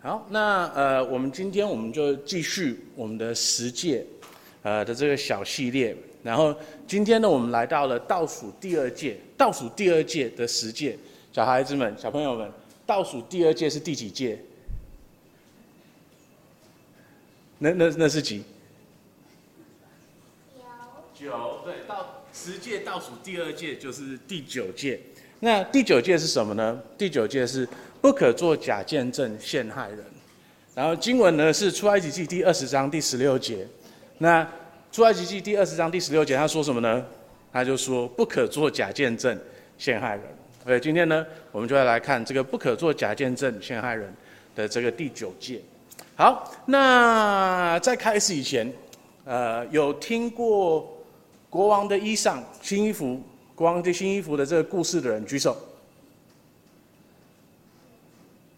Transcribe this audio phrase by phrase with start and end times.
[0.00, 4.06] 好，那呃，我们今天我们就继续我们的十诫，
[4.62, 5.96] 呃的这个小系列。
[6.22, 6.54] 然后
[6.86, 10.96] 今天呢，我们来到了倒数第二届，倒数第二届的十诫。
[11.32, 12.48] 小孩子们、小朋友们，
[12.86, 14.38] 倒数第二届是第几届？
[17.58, 18.44] 那那那是几？
[21.12, 21.26] 九。
[21.26, 25.00] 九，对，到十届倒数第二届就是第九届。
[25.40, 26.82] 那第九届是什么呢？
[26.96, 27.68] 第九届是
[28.00, 30.04] 不可做假见证陷害人。
[30.74, 33.66] 然后经文呢是出埃及记第二十章第十六节。
[34.18, 34.48] 那
[34.90, 37.04] 出埃及记第二十章第十六节，他说什么呢？
[37.52, 39.38] 他就说不可做假见证
[39.76, 40.24] 陷害人。
[40.64, 44.12] 所以今天呢，我们就要来看这个不可做假见证陷害人
[44.54, 45.60] 的这个第九诫。
[46.14, 48.72] 好，那在开始以前，
[49.24, 50.98] 呃，有听过
[51.48, 53.20] 国王的衣裳新衣服？
[53.54, 55.56] 国王的新衣服的这个故事的人举手。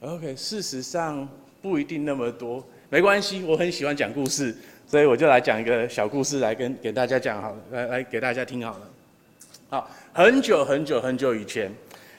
[0.01, 1.29] OK，事实上
[1.61, 4.57] 不一定那么多，没关系，我很喜欢讲故事，
[4.87, 8.89] 所以我就来讲一个小故事来跟给大家讲好，来来给大家听好了。
[9.69, 11.71] 好，很久很久很久以前，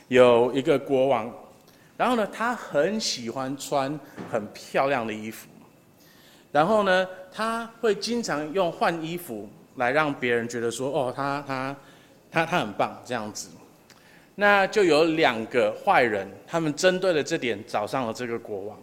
[0.09, 1.33] 有一个国王，
[1.97, 5.47] 然后呢，他很喜欢穿很漂亮的衣服，
[6.51, 11.75] 然后呢，他会经常用换衣服来让别人觉得说，哦，他他。
[12.33, 13.49] 他他很棒，这样子，
[14.41, 18.75] 那就有两个坏人，他们针对了这点找上了这个国王，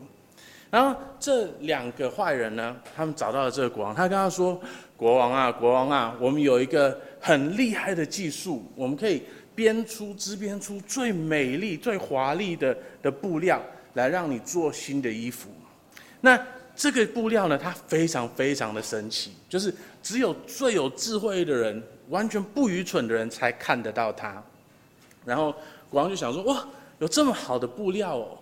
[0.70, 4.60] 然后这两个坏人呢，他们找到了这个国王，他跟他说
[4.96, 13.60] ：“国王啊，国王啊，我们有一个很厉害的技术，我们可以编出织编出最美丽、最华丽的的布料，
[13.94, 15.50] 来让你做新的衣服。
[16.20, 16.40] 那
[16.76, 24.42] 这个布料呢，它非常非常的神奇，就是只有最有智慧的人。”完全不愚蠢的人才看得到它，
[25.28, 25.54] 然后
[25.90, 26.66] 国王就想说：哇，
[26.98, 28.38] 有这么好的布料哦！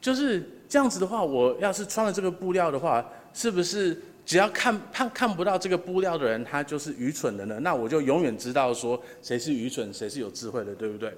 [0.00, 7.58] 就是这样子的话，我要是穿了这个布料的话，是不是只要看看看不到这个布料的人，他就是愚蠢的呢？
[7.60, 11.10] 那我就永远知道说谁是愚蠢，谁是有智慧的，对不对？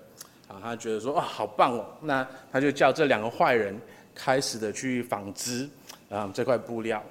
[0.49, 1.87] 啊，他觉得说：哇，好棒哦！
[2.03, 3.79] 那他就叫这两个坏人
[4.15, 5.69] 开始的去纺织
[6.11, 7.03] 啊这块布料。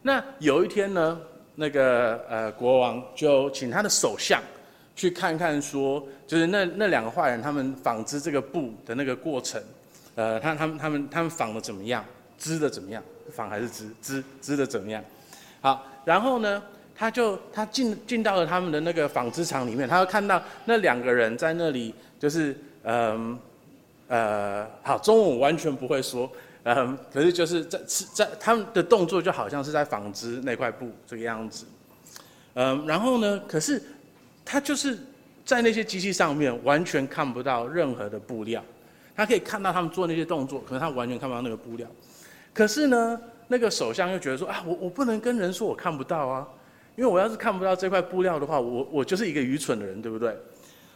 [0.00, 1.20] 那有一天呢？
[1.54, 4.40] 那个呃，国王就请他的首相
[5.02, 9.60] 去看看，说就是那那两个坏人他们纺织这个布的那个过程，
[10.14, 12.04] 呃，他他们他们他们纺的怎么样，
[12.38, 13.02] 织的怎么样，
[13.32, 15.02] 纺还是织织织的怎么样？
[15.60, 16.62] 好，然后呢，
[16.94, 23.36] 他就他进进到了他们的那个纺织厂里面，他就看到那两个人在那里，就是嗯
[24.06, 24.18] 呃，
[24.60, 26.30] 呃，好，中文完全不会说。
[26.62, 27.80] 嗯，可是就是在
[28.14, 31.66] 在他们的动作就好像是在纺织那块布这个样子，
[32.54, 33.82] 嗯，然后呢，可是
[34.44, 34.98] 他就是
[35.44, 38.62] 在那些机器上面完全看不到任何的布料，
[39.16, 41.88] 他可以看到他们做那些动作，可是他完全看不到那个布料。
[42.52, 46.46] 可是呢，那个首相又觉得说啊，我我不能跟人说我看不到啊，
[46.96, 50.36] 因为我要是看不到这块布料的话，我我就是一个愚蠢的人，对不对？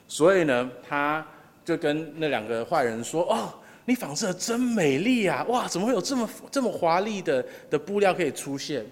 [0.09, 1.27] 所以呢，他
[1.65, 3.53] 就跟那两个坏人说哦。
[3.89, 5.45] 你纺织的真美丽啊！
[5.45, 8.85] 哇，怎么会有这么这么华丽的的布料可以出现？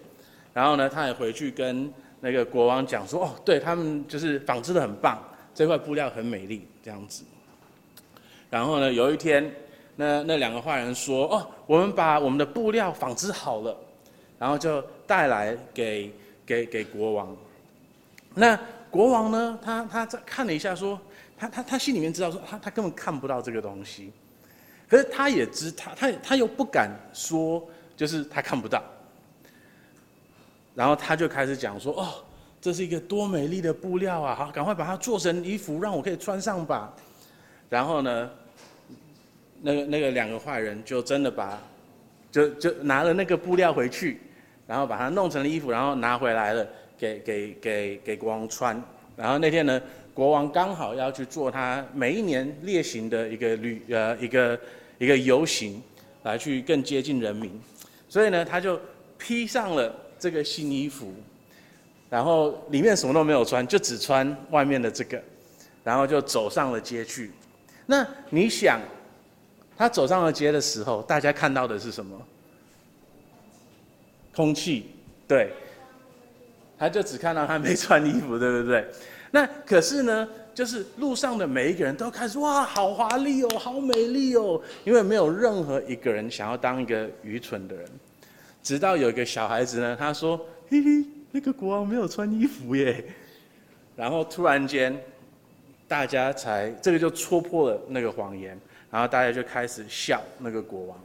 [0.53, 1.93] 然后呢，他也回去跟
[2.25, 5.23] 那个国王讲说：“哦，对他们就是纺织的很棒，
[5.55, 7.23] 这块布料很美丽，这样子。”
[8.49, 9.55] 然后呢，有一天，
[9.97, 13.77] 那那两个坏人说：“哦，我们把我们的布料纺织好了，
[14.39, 16.11] 然后就带来给
[16.47, 17.37] 给给国王。”
[18.35, 18.59] 那
[18.91, 21.01] 国王呢，他他在看了一下说，说
[21.37, 24.11] 他他他心里面知道说他他根本看不到这个东西。
[24.89, 27.63] 可是他也知他他他又不敢说，
[27.95, 28.83] 就是他看不到。
[30.75, 32.15] 然后他就开始讲说：“哦，
[32.61, 34.35] 这是一个多美丽的布料啊！
[34.35, 36.93] 好，赶快把它做成衣服，让我可以穿上吧。”
[37.71, 38.31] 然后呢，
[39.63, 41.59] 那个那个两个坏人就真的把，
[42.31, 44.21] 就就拿了那个布料回去，
[44.67, 46.67] 然后把它弄成了衣服，然后拿回来了，
[46.99, 48.81] 给给给给国王穿。
[49.17, 49.81] 然后那天呢，
[50.13, 54.61] 国王刚好要去做他每一年例行的一个旅呃一个
[54.99, 55.81] 一个游行，
[56.25, 57.61] 来去更接近人民，
[58.09, 58.81] 所以呢，他就
[59.17, 59.95] 披上了
[60.25, 61.13] 这个新衣服，
[62.09, 65.23] 然后里面什么都没有穿，就只穿外面的这个，
[65.83, 67.31] 然后就走上了街去。
[67.85, 68.81] 那你想，
[69.77, 72.19] 他走上了街的时候，大家看到的是什么？
[74.35, 74.87] 空气，
[75.29, 75.53] 对，
[76.79, 78.83] 他就只看到他没穿衣服，对不对？
[79.31, 87.87] 那可是呢，就是路上的每一个人都开始哇，好华丽哦，好美丽哦，因为没有任何一个人想要当一个愚蠢的人。
[88.65, 90.37] 直到有一个小孩子呢，他说
[90.69, 93.05] ：“嘿嘿，那个国王没有穿衣服耶。
[93.95, 94.99] ”然后突然间，
[95.87, 98.59] 大家才这个就戳破了那个谎言，
[98.91, 100.99] 然后大家就开始笑那个国王。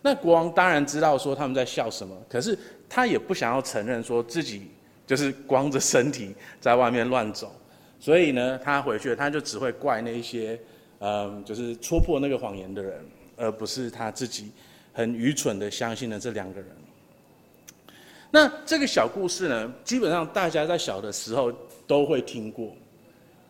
[0.00, 2.56] 那国王当然知道说他们在笑什么，可是
[2.88, 4.68] 他也不想要承认说自己
[5.04, 7.52] 就是光着身体在外面乱走，
[7.98, 10.58] 所以呢，他回去他就只会怪那些，
[11.00, 13.04] 嗯，就是戳破那个谎言的人，
[13.36, 14.52] 而不是他自己
[14.92, 16.68] 很愚蠢的相信了这两个人。
[18.32, 21.52] 那这个小故事呢，基本上大家在小的时候
[21.86, 22.74] 都会听过，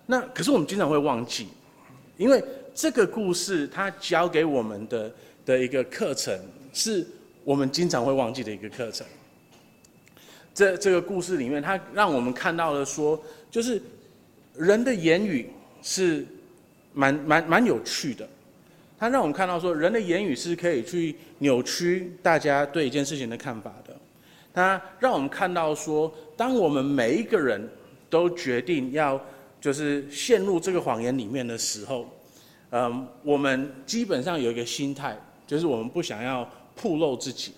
[0.05, 1.49] 那可是我们经常会忘记，
[2.19, 2.45] 因为
[2.75, 5.11] 这个故事它教给我们的。
[5.45, 6.39] 的一个课程，
[6.73, 7.05] 是
[7.43, 9.05] 我们经常会忘记的一个课程。
[10.55, 13.21] 这这个故事里面，它让我们看到了说，
[13.51, 13.83] 就是
[14.55, 15.51] 人的言语
[15.83, 16.25] 是
[16.93, 18.25] 蛮蛮蛮有趣的。
[18.97, 23.92] 它让我们看到说，人的言语是可以去扭曲大家对一件事情的看法的。
[24.53, 27.69] 它让我们看到说，当我们每一个人
[28.09, 29.21] 都决定要
[29.61, 32.07] 就是陷入这个谎言里面的时候，
[32.71, 35.17] 嗯，我们基本上有一个心态。
[35.45, 36.49] 就是我们不想要
[36.81, 37.53] 暴露自己，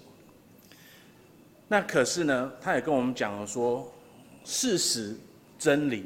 [1.68, 3.88] 那可是呢，他也跟我们讲了说，
[4.42, 5.14] 事实、
[5.56, 6.04] 真理，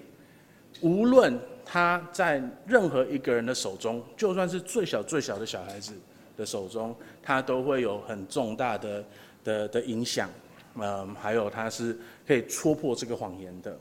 [0.82, 5.94] 无论他在任何一个人的手中，就算是最小最小的小孩子
[6.36, 9.04] 的手中，他都会有很重大的
[9.42, 10.28] 的的影响，
[10.80, 13.76] 嗯，还有他是可以戳破这个谎言的，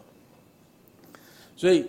[1.55, 1.85] 所以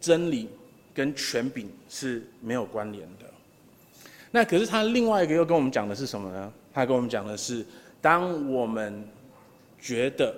[0.00, 0.48] 真理
[0.94, 3.26] 跟权柄是没有关联的。
[4.30, 6.52] 那可是他另外一个又跟我们讲的是什么呢？
[6.72, 7.64] 他跟我们讲的是，
[8.00, 9.04] 当我们
[9.80, 10.34] 觉得，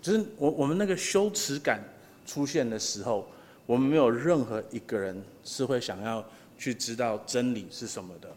[0.00, 1.82] 就是我我们那个羞耻感
[2.24, 3.28] 出现的时候，
[3.66, 6.24] 我们没有任何一个人是会想要
[6.56, 8.28] 去知道真理是什么的，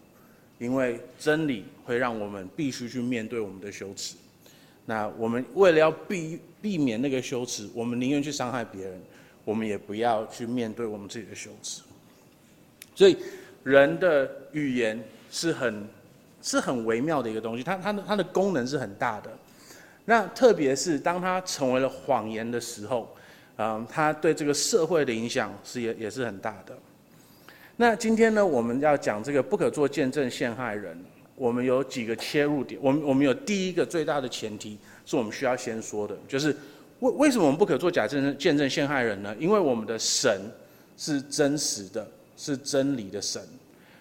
[0.60, 4.16] 因为真理会让我们必须去面对我们的羞耻。
[4.88, 9.00] 那我们为了要避避免那个羞耻，我们宁愿去伤害别人，
[9.46, 11.84] 我们也不要去面对我们自己的羞耻。
[12.96, 13.16] 所以。
[13.64, 14.98] 人的语言
[15.30, 15.86] 是很
[16.42, 19.30] 是很微妙的一个东西，它它的它的功能是很大的。
[20.06, 23.14] 那特别是当它成为了谎言的时候，
[23.58, 26.78] 嗯，它对这个社会的影响是也也是很大的。
[27.76, 30.98] 那今天呢，我们要讲这个不可做见证陷害人，
[31.38, 32.78] 我们有几个切入点。
[32.84, 36.54] 我们我们有第一个最大的前提是我们需要先说的，就是
[37.00, 39.34] 为为什么我们不可做假证见证陷害人呢？
[39.40, 40.42] 因为我们的神
[40.98, 42.06] 是真实的。
[42.40, 43.42] 是真理的神，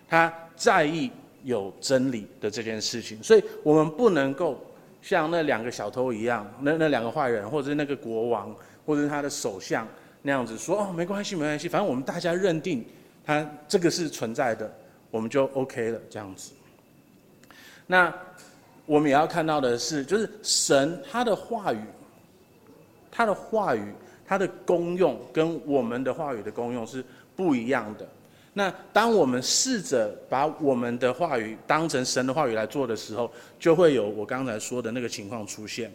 [0.07, 1.11] 他在意
[1.43, 4.63] 有真理的这件事情，所以我们不能够
[5.01, 8.55] 像那两个小偷一样，那那两个坏人，或者是那个国王，
[8.85, 9.89] 或者是他的首相
[10.21, 12.85] 那样子说哦，没关系，没关系，反正我们大家认定
[13.25, 14.71] 他这个是存在的，
[15.11, 16.53] 我们就 OK 了这样子。
[17.87, 18.13] 那
[18.85, 21.81] 我们也要看到的是，就是神他的话语，
[23.11, 23.93] 他的话语，
[24.27, 27.05] 他的功用跟我们的话语的功用是
[27.35, 28.07] 不一样的。
[28.53, 35.93] 那当我们试着把我们的话语当成神的话语来做的时候，就会有我刚才说的那个情况出现。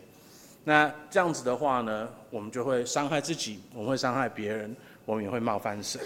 [0.64, 6.00] 那这样子的话呢，我们就会伤害自己，我们会伤害别人，我们也会冒犯神。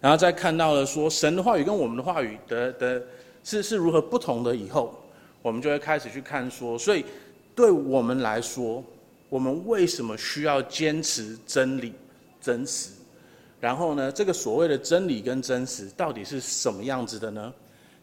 [0.00, 3.02] 然后再看到了说神的话语跟我们的话语的的
[3.44, 4.92] 是是如何不同的以后，
[5.42, 7.04] 我们就会开始去看说，所以
[7.54, 8.82] 对我们来说，
[9.28, 11.92] 我们为什么需要坚持真理、
[12.40, 12.90] 真实？
[13.60, 17.52] 然后呢，这个所谓的真理跟真实到底是什么样子的呢？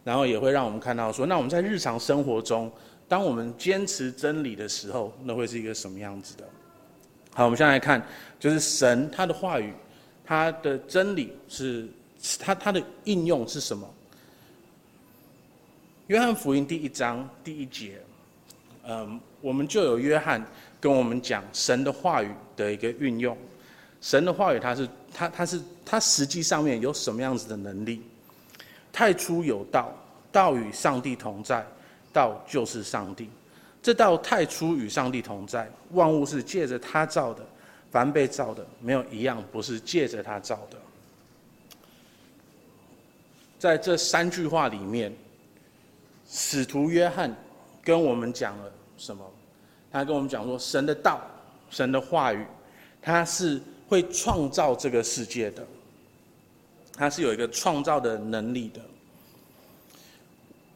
[0.03, 2.71] 然后也会让我们看到说，那我们在日常生活中，
[3.07, 6.43] 当我们坚持真理的时候，那会是一个什么样子的？
[7.33, 8.03] 好，我们先来看，
[8.39, 9.73] 就是神他的话语，
[10.25, 11.87] 他的真理是，
[12.39, 13.87] 他他的应用是什么？
[16.11, 17.97] 约翰福音第一章第一节，
[18.83, 20.45] 嗯，我们就有约翰
[20.77, 23.37] 跟我们讲神的话语的一个运用。
[24.01, 28.01] 神的话语，它是它它是它实际上面有什么样子的能力？
[28.91, 29.89] 太初有道，
[30.33, 31.65] 道与上帝同在，
[32.11, 33.29] 道就是上帝。
[33.81, 37.41] 这道太初与上帝同在，万物是借着他造的，
[37.89, 40.77] 凡被造的没有一样不是借着他造的。
[43.57, 45.09] 在这三句话里面，
[46.31, 47.35] 使徒约翰
[47.83, 49.23] 跟我们讲了什么？
[49.91, 51.21] 他跟我们讲说，神的道，
[51.69, 52.43] 神的话语，
[53.01, 53.61] 它是。
[53.91, 55.67] 会创造这个世界的，
[56.93, 58.79] 它是有一个创造的能力的。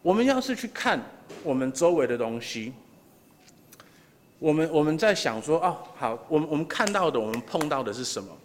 [0.02, 1.00] 我们要是去看
[1.42, 2.74] 我们周围的东西，
[4.38, 8.38] 我们我们在想说，哦，好，我们我们看到的，我们碰到的是什么？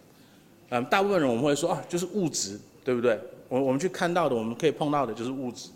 [0.69, 3.19] 嗯，大部分人我们会说，哦，就是物质，对不对？
[3.49, 5.67] 我我们去看到的，我们可以碰到的就是物质。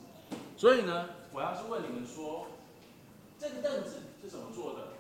[0.56, 2.48] 所以呢，我要是问你们说，
[3.38, 4.96] 这个凳子是怎么做的？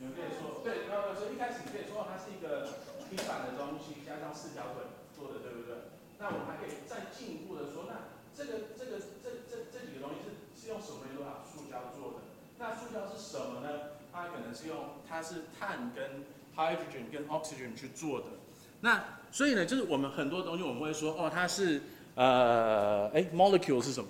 [0.00, 2.80] 你们可以说，对，然后说一开始你可以说它是一个
[3.12, 5.92] 平板的东西，加上四条腿做的，对不对？
[6.16, 11.44] 那我们还可以再进一步的说，那这个这个这这这几个东西是是用什么做的？
[11.44, 12.24] 塑胶做的？
[12.56, 14.00] 那塑胶是什么呢？
[14.08, 16.24] 它可能是用它是碳跟
[16.56, 18.32] hydrogen 跟 oxygen 去做的。
[18.80, 21.82] 那所以呢，就是我们很多东西我们会说哦，它是
[22.14, 24.08] 呃，哎，molecule 是什么？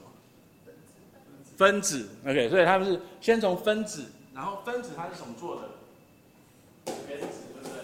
[1.60, 2.08] 分子。
[2.24, 6.94] OK，所以他们是先从分子，然后分子它是怎么做的？
[7.06, 7.74] 原子，对不对？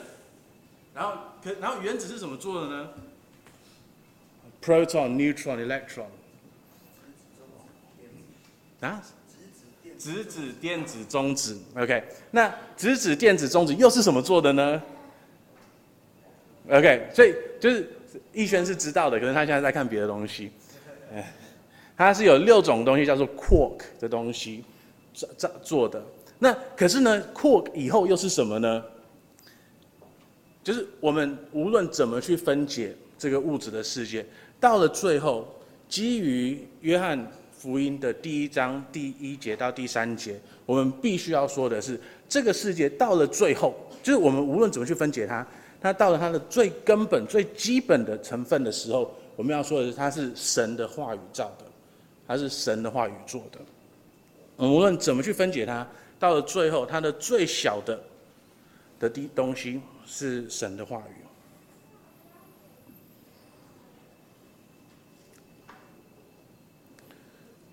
[0.95, 1.12] 然后
[1.45, 2.88] 可然后原子是怎么做的呢
[4.64, 6.06] ？proton、neutron、electron。
[8.80, 9.02] 啊？
[9.99, 11.61] 质子、电子、中子。
[11.76, 14.83] OK，那质子、电子、中子又是什么做的呢
[16.71, 17.92] ？OK，所以就是
[18.33, 20.50] 逸轩是知道的，可能他现在在看别的东西。
[21.97, 24.62] 它是有六种东西叫做 quark 的东西
[25.15, 26.03] 做做做的。
[26.38, 28.85] 那可是呢，quark 以后又是什么呢？
[30.62, 34.26] 就是我们无论怎么去分解这个物质的世界，
[34.61, 35.47] 到了最后，
[35.88, 37.25] 基于约翰
[37.57, 41.99] 福音的第一章第一节到第三节，我们必须要说的是，
[42.29, 45.47] 这个世界到了最后，就是我们无论怎么去分解它。
[45.81, 51.65] 它到了它的最根本、最基本的成分的时候，我们要说的是，它是神的话语造的，
[52.26, 53.59] 它是神的话语做的。
[54.66, 55.87] 无论怎么去分解它，
[56.18, 58.00] 到了最后，它的最小的
[58.99, 61.23] 的地东西是神的话语。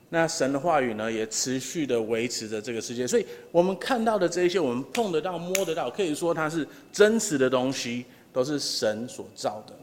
[0.10, 9.74] 那神的话语呢，也持续的维持着这个世界，所以我们看到的这一些，我们碰得到、摸得到，可以说它是真实的东西，都是神所造的。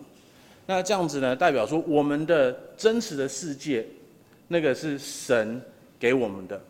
[0.66, 3.84] 那这样子呢，代表说我们的真实的世界，
[4.52, 5.62] 那个是神
[5.97, 6.61] 给我们的，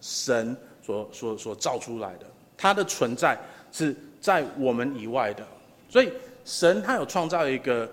[0.00, 2.26] 神所所所造出来的，
[2.56, 3.38] 它的存在
[3.70, 5.46] 是在我们以外的。
[5.88, 6.10] 所以
[6.44, 7.88] 神他有创造一个，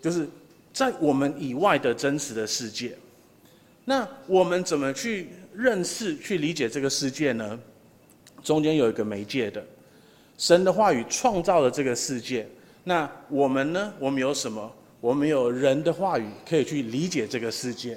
[0.00, 0.28] 就是
[0.72, 2.98] 在我们以外的真实的世界。
[3.84, 7.56] 那我们怎么去认识、去理解这个世界呢？
[8.42, 9.64] 中间有一个媒介的，
[10.36, 12.48] 神的话语创造了这个世界。
[12.82, 13.94] 那我们呢？
[14.00, 14.68] 我们有什么？
[15.00, 17.96] 我们有人的话语可以去理解这个世界。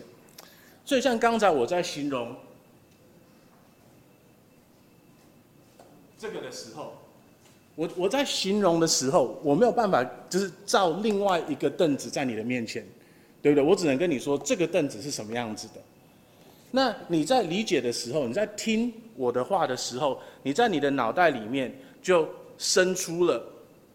[0.86, 2.36] 所以像刚才我在形容
[6.18, 6.94] 这个的时候，
[7.76, 12.86] 我我在形容的时候，我没有办法就是造另外一个凳子在你的面前。
[13.42, 13.64] 对不对？
[13.64, 15.74] 我只能跟你说这个凳子是什么样子的。
[16.72, 22.28] 那你在理解的时候，你在听我的话的时候，你在你的脑袋里面就
[22.58, 23.40] 生出了，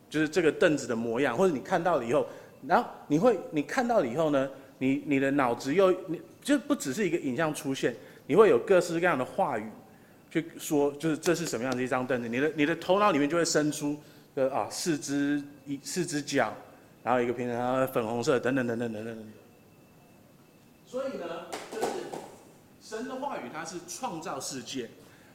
[0.09, 2.25] 就是这个凳子的模样，或者你看到了以后，
[2.64, 7.94] 然后你会你看到了以后呢，你你的脑子又你就不只是一个影像出现，
[8.26, 9.64] 你会有各式各样的话语
[10.30, 13.99] 去说，就是这是什么样的一张凳子，你的你的头脑里面就会生出
[14.35, 16.54] 呃啊四只一四只脚，
[17.02, 19.25] 然后一个平常，粉红色等等等等等等等。
[20.87, 21.26] 所以呢，
[21.73, 21.87] 就是
[22.82, 24.87] 神的话语，它是创造世界；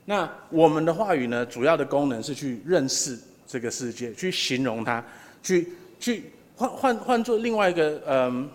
[0.06, 5.04] 那我们的话语呢，主要的功能是去认识这个世界，去形容它，
[5.44, 8.50] 去去换换换做另外一个嗯，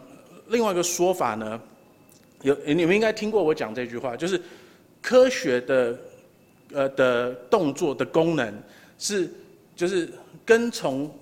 [0.49, 1.61] 另外一个说法呢，
[2.43, 4.41] 有你们应该听过我讲这句话，就是
[5.03, 5.99] 科学的
[6.73, 8.55] 呃的动作的功能
[8.99, 9.31] 是
[9.77, 10.09] 就是
[10.45, 11.13] 跟从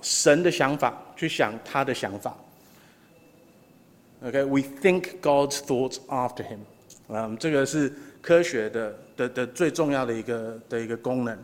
[0.00, 2.36] 神的想法去想他的想法。
[4.24, 6.58] OK，we think God's thoughts after him。
[7.08, 11.36] 嗯，这个是科学的的的最重要的一个的一个功能。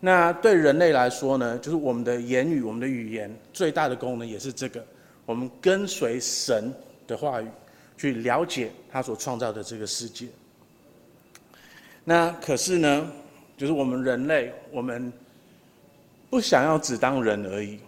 [0.00, 4.84] 那对人类来说呢，就是我们的言语、我们的语言最大的功能也是这个，
[5.24, 6.74] 我们跟随神
[7.06, 7.46] 的话语
[8.02, 10.26] 去了解他所创造的这个世界。
[12.02, 13.06] 那可是呢，
[13.56, 15.12] 就是我们人类，我们
[16.28, 17.78] 不想要只当人而已，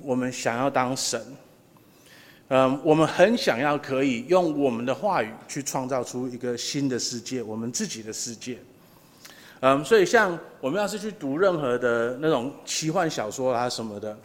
[0.00, 1.22] 我们想要当神。
[2.48, 8.56] 嗯，我们很想要可以用我们的话语去创造出一个新的世界，我们自己的世界。
[9.60, 14.18] 嗯，所以像我们要是去读任何的那种奇幻小说啊什么的，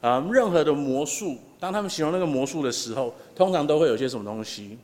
[0.00, 4.78] 嗯，任何的魔术，当他们形容那个魔术的时候，通常都会有些什么东西，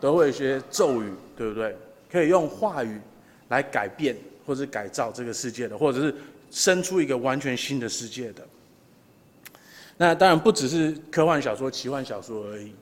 [0.00, 1.76] 都会有一些咒语，对不对？
[2.10, 3.00] 可以用话语
[3.48, 6.14] 来改变或者改造这个世界的，或者是
[6.50, 8.42] 生出一个完全新的世界的。
[9.96, 12.72] 那当然不只是科幻小说、奇幻小说而已，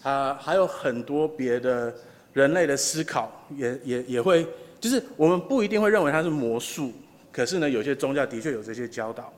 [0.00, 1.92] 它还有很多别的
[2.34, 4.46] 人类的思考也，也也会，
[4.78, 6.92] 就是我们不一定会认为它是魔术，
[7.32, 9.32] 可是呢，有些宗教的确有这些教导。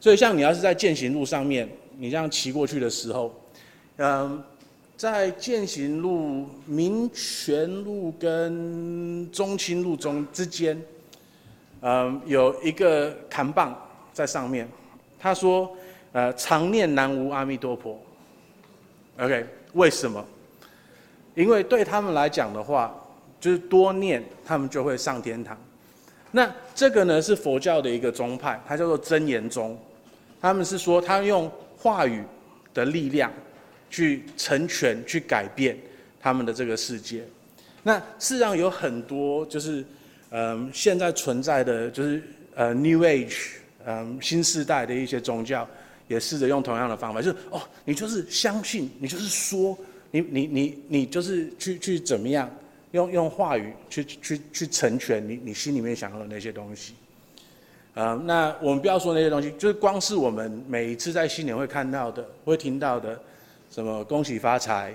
[0.00, 1.68] 所以，像你要是在践行路上面，
[2.00, 3.34] 你这样骑过去的时候，
[3.96, 4.40] 嗯，
[4.96, 10.80] 在健行路民权路跟中清路中之间，
[11.80, 13.76] 嗯，有一个扛棒
[14.12, 14.68] 在上面，
[15.18, 15.68] 他说。
[16.12, 18.00] 呃，常念南无阿弥陀佛。
[19.18, 20.24] OK，为什么？
[21.34, 22.98] 因为对他们来讲的话，
[23.38, 25.56] 就是多念，他们就会上天堂。
[26.30, 29.78] 那这个呢是佛教的一个宗派，它叫做真言宗。
[30.40, 31.48] 他们是说，他用
[31.88, 32.22] 话语
[32.74, 33.32] 的力量
[33.88, 35.74] 去成全、去改变
[36.20, 37.24] 他们的这个世界。
[37.82, 39.82] 那事实上有很多就是，
[40.30, 42.22] 嗯，现在存在的就是
[42.54, 43.52] 呃 New Age，
[43.86, 45.66] 嗯，新时代的一些宗教，
[46.08, 49.74] 也试着用同样的方法，就是哦，你就是相信，你就是说，
[50.10, 52.54] 你你你你就是去去怎么样，
[52.90, 56.92] 用用话语去去去成全你你心里面想要的那些东西。
[58.00, 63.20] 嗯，那我们不要说那些东西，就是光是我们每一次在新年会看到的、会听到的，
[63.72, 64.94] 什么恭喜发财，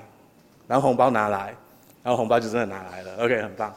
[0.67, 1.53] 然后红包拿来。
[2.01, 3.74] 然后红包就真的拿来了，OK，很棒。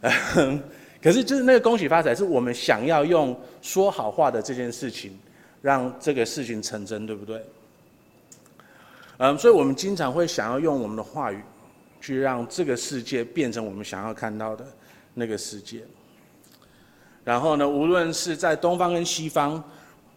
[1.02, 5.18] 可是就是那个恭喜发财，是我们想要用说好话的这件事情，
[5.62, 7.42] 让这个事情成真，对不对？
[9.16, 11.42] 嗯，所以我们经常会想要用我们的话语，
[12.00, 14.66] 去让这个世界变成我们想要看到的
[15.14, 15.80] 那个世界。
[17.26, 19.62] 然后呢，无论是在东方跟西方，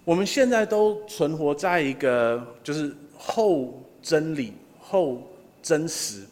[0.06, 5.22] 我们现在都存活在一个就是后真理、后
[5.62, 6.24] 真实。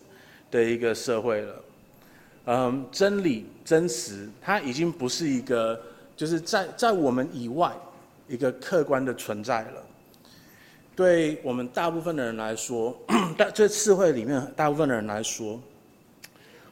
[0.49, 1.55] 的一个社会了，
[2.45, 5.77] 嗯，真理、真实，它已经不是一个，
[6.15, 7.69] 就是在在我们以外
[8.29, 9.83] 一个客观的存在了。
[10.95, 12.97] 对我们大部分的人来说，
[13.37, 15.59] 在这社会里面，大部分的人来说，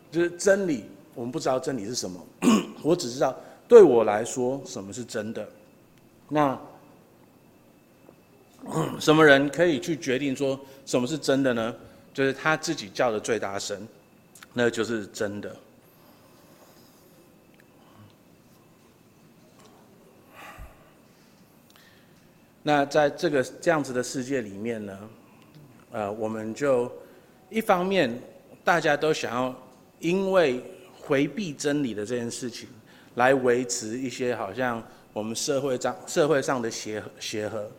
[0.10, 2.18] 就是真理，我们不知道真理是什么。
[2.82, 5.48] 我只知道，对我来说，什么是真的。
[6.30, 6.60] 那
[9.00, 11.76] 什么人可以去决定说什么是真的呢？
[12.14, 13.88] 就是他自己叫的最大声，
[14.54, 15.56] 那就是真的。
[22.64, 24.98] 那在这个这样子的世界里面呢，
[25.92, 26.92] 呃，我们就
[27.50, 28.20] 一方面
[28.64, 29.56] 大家都想要
[30.00, 30.64] 因为
[31.00, 32.68] 回避真理的这件事情，
[33.16, 37.70] 来维持一些好像我们社会上社会上的协协和。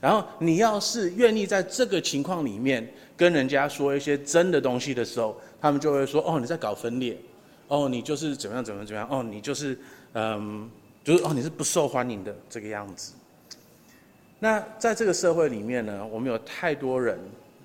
[0.00, 7.18] 然后你要是愿意在这个情况里面跟人家说一些真的东西的时候，他们就会说：“哦，你在搞分裂，
[7.66, 9.76] 哦，你就是怎么样怎么样怎么样，哦，你就是
[10.12, 10.70] 嗯，
[11.02, 13.12] 就是哦，你是不受欢迎的这个样子。”
[14.38, 17.18] 那在这个社会里面呢，我们有太多人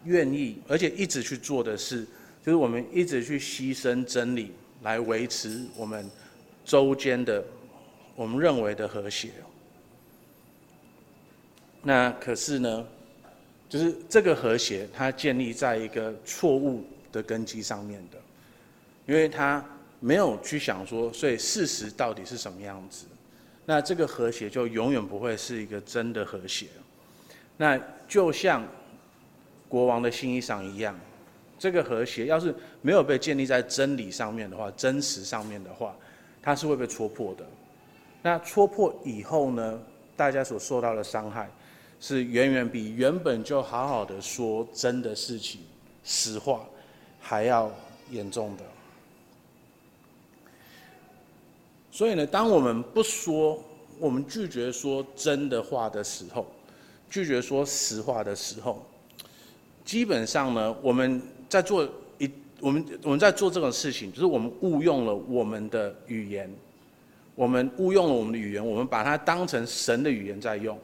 [0.06, 2.04] 愿意，而且一直去做的事，
[2.43, 6.10] 就是我们一直去牺牲真理来维持我们
[6.63, 7.43] 周间的
[8.15, 9.30] 我们认为的和谐。
[11.82, 12.86] 那可是呢，
[13.67, 18.17] 就是这个和谐，它建立在一个错误的根基上面的，
[19.06, 19.63] 因为他
[19.99, 23.06] 没有去想说，所以事实到底是什么样子，
[23.65, 26.67] 那这个和谐就永远不会是一个真的和谐。
[27.58, 28.65] 那就像
[29.67, 30.97] 国王的新衣裳一样，
[31.60, 35.95] 这个和谐要是没有被建立在真理上面的话，真实上面的话，
[36.43, 37.43] 它是会被戳破的。
[38.21, 39.82] 那戳破以后呢，
[40.15, 41.49] 大家所受到的伤害。
[41.99, 45.62] 是远远比原本就好好的说真的事情、
[46.03, 46.65] 实话
[47.17, 47.71] 还要
[48.12, 48.63] 严重的。
[51.89, 53.58] 所以呢，当我们不说，
[53.99, 56.45] 我们拒绝说真的话的时候，
[57.10, 58.86] 拒绝说实话的时候，
[59.86, 61.88] 基本上呢，我们在做
[62.63, 66.49] 我们我们在做这种事情，就是我们误用了我们的语言，
[67.36, 70.80] 我们误用了我们的语言，我们把它当成神的语言在用。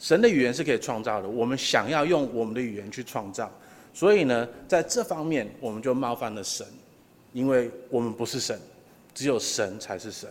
[0.00, 3.48] 神的语言是可以创造的，我们想要用我们的语言去创造，
[3.92, 6.66] 所以呢，在这方面我们就冒犯了神，
[7.32, 8.58] 因为我们不是神，
[9.14, 10.28] 只有神才是神。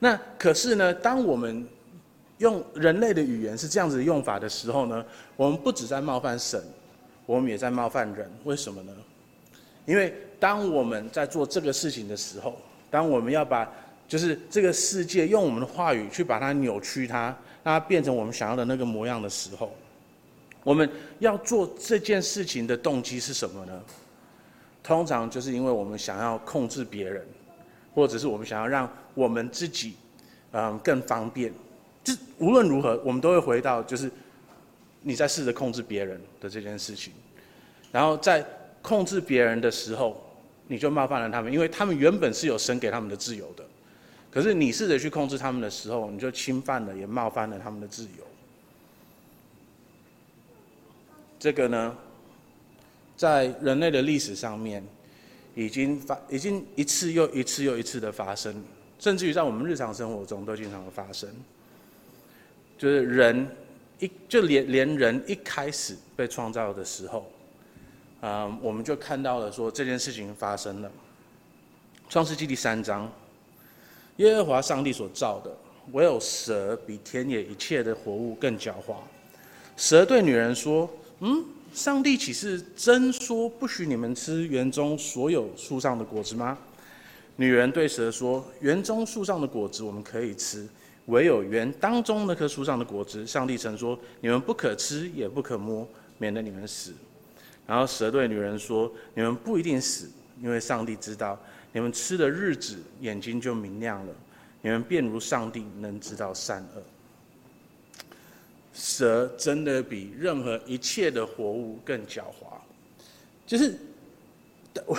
[0.00, 1.64] 那可是呢，当我们
[2.38, 6.60] 用人类的语言是这样子用法的时候呢，我们不只在冒犯神，
[7.24, 8.28] 我们也在冒犯人。
[8.42, 8.92] 为什么呢？
[9.88, 12.54] 因为当我们在做这个事情的时候，
[12.90, 13.68] 当我们要把
[14.06, 17.74] 就是这个世界用我们的话语去把它扭曲它让。
[17.74, 19.74] 它变成我们想要的那个模样的时候，
[20.64, 23.82] 我们要做这件事情的动机是什么呢？
[24.82, 27.26] 通常就是因为我们想要控制别人，
[27.94, 29.96] 或者是我们想要让我们自己，
[30.52, 31.52] 嗯，更方便。
[32.02, 34.10] 就无论如何，我们都会回到就是
[35.02, 37.12] 你在试着控制别人的这件事情，
[37.92, 38.42] 然后在
[38.88, 40.18] 控制别人的时候，
[40.66, 43.62] 你就冒犯了他们，因为他们原本是有神给他们的自由的。
[44.30, 48.26] 可是你试着去控制他们的时候，你就侵犯了，也冒犯了他们的自由。
[51.38, 51.94] 这个呢，
[53.14, 54.82] 在人类的历史上面，
[55.54, 58.64] 已经发，已经一次又一次又一次的发生，
[58.98, 61.28] 甚至于在我们日常生活中都经常发生。
[62.78, 63.46] 就是人
[63.98, 67.30] 一，就连连人一开始被创造的时候，
[68.20, 70.90] 啊，我们就看到了说这件事情发生了。
[72.08, 73.10] 创世纪第三章。
[74.16, 75.56] 耶和华上帝所造的，
[75.92, 78.96] 唯有蛇比田野一切的活物更狡猾。
[79.76, 86.58] 蛇对女人说：“嗯，上帝岂是真说不许你们吃园中所有树上的果子吗？”
[87.36, 90.66] 女人对蛇说：“园中树上的果子我们可以吃，
[91.06, 95.86] 唯有园当中那棵树上的果子，上帝曾说你们不可吃，也不可摸，
[96.18, 96.92] 免得你们死。”
[97.68, 100.10] 然后蛇对女人说：“你们不一定死，
[100.42, 101.38] 因为上帝知道。”
[101.70, 104.12] 你们吃的日子，眼睛就明亮了，
[104.62, 106.82] 你们便如上帝，能知道善恶。
[108.72, 112.56] 蛇真的比任何一切的活物更狡猾。
[113.46, 113.78] 就是
[114.86, 114.96] 我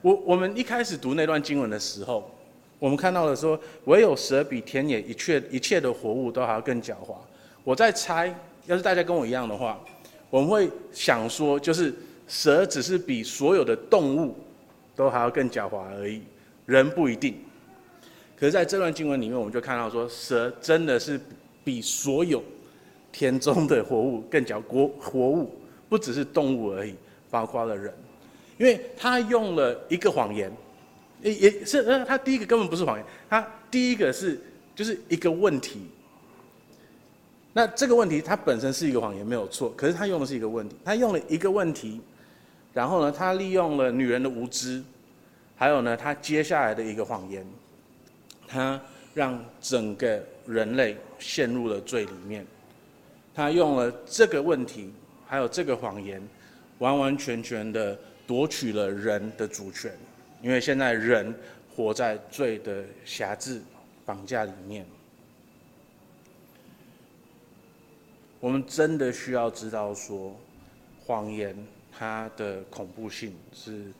[0.00, 2.34] 我我们一开始读那段经文的时候，
[2.78, 7.14] 我们看到了说，唯有蛇比田野一切一切的活物都还要更狡猾。
[7.62, 8.34] 我在猜，
[8.64, 9.78] 要是大家跟我一样的话，
[10.30, 11.92] 我们会想说，就是
[12.26, 14.34] 蛇只是比所有的动物。
[14.96, 16.20] 都还要更狡猾而已，
[16.66, 17.34] 人不一定。
[18.38, 21.18] 可是在这段经文里面，我们就看到说，蛇真的是
[21.64, 22.44] 比所有
[23.10, 26.94] 田中的活物更狡活活物，不只是动物而已，
[27.30, 27.94] 包括了人，
[28.58, 30.52] 因为他用了一个谎言，
[31.22, 34.38] 也也是呃，他第一个根本不是谎言，他第一个是
[34.74, 35.86] 就是一个问题。
[37.52, 42.00] 那这个问题它本身是一个谎言没有错，可是他用的是一个问题，他用了一个问题。
[42.72, 44.80] 然后呢，他利用了女人的无知，
[45.56, 47.44] 还有呢，他接下来的一个谎言，
[48.46, 48.80] 他
[49.12, 52.46] 让整个人类陷入了罪里面。
[53.34, 54.92] 他用了这个问题，
[55.26, 56.22] 还有这个谎言，
[56.78, 59.92] 完完全全的夺取了人的主权，
[60.40, 61.34] 因为现在人
[61.74, 63.60] 活在罪的辖制、
[64.06, 64.86] 绑架里面。
[68.40, 70.34] 我们真的需要知道说，
[71.06, 71.54] 谎言。
[71.92, 73.92] 它的恐怖性是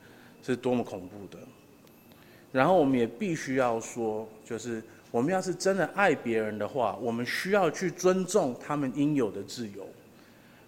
[0.42, 1.38] 是多么恐怖的，
[2.50, 9.87] 然后我们也必须要说，就是我们要是真的爱别人的话，我们需要去尊重他们应有的自由。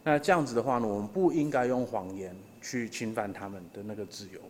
[0.05, 4.41] 那这样子的话呢，我们不应该用谎言去侵犯他们的那个自由。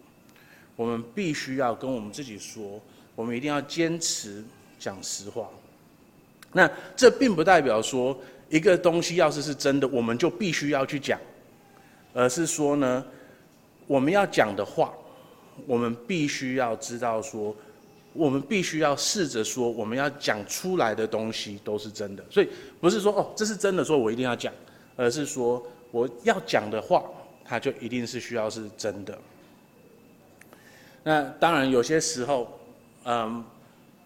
[0.75, 2.81] 我们必须要跟我们自己说，
[3.15, 4.43] 我们一定要坚持
[4.81, 5.49] 讲实话。
[6.53, 8.19] 那这并不代表说
[8.53, 11.19] 一个东西要是是真的，我们就必须要去讲。
[12.13, 13.03] 而是说呢，
[13.87, 14.93] 我们要讲的话，
[15.67, 17.57] 我们必须要知道说，
[18.13, 22.23] 我们必须要试着说，我们要讲出来的东西都是真的。
[22.29, 24.53] 所以不是说哦，这是真的，说我一定要讲，
[24.95, 27.03] 而是说我要讲的话，
[27.43, 29.19] 它就一定是需要是真的。
[31.03, 32.61] 那当然有些时候，
[33.07, 33.43] 嗯，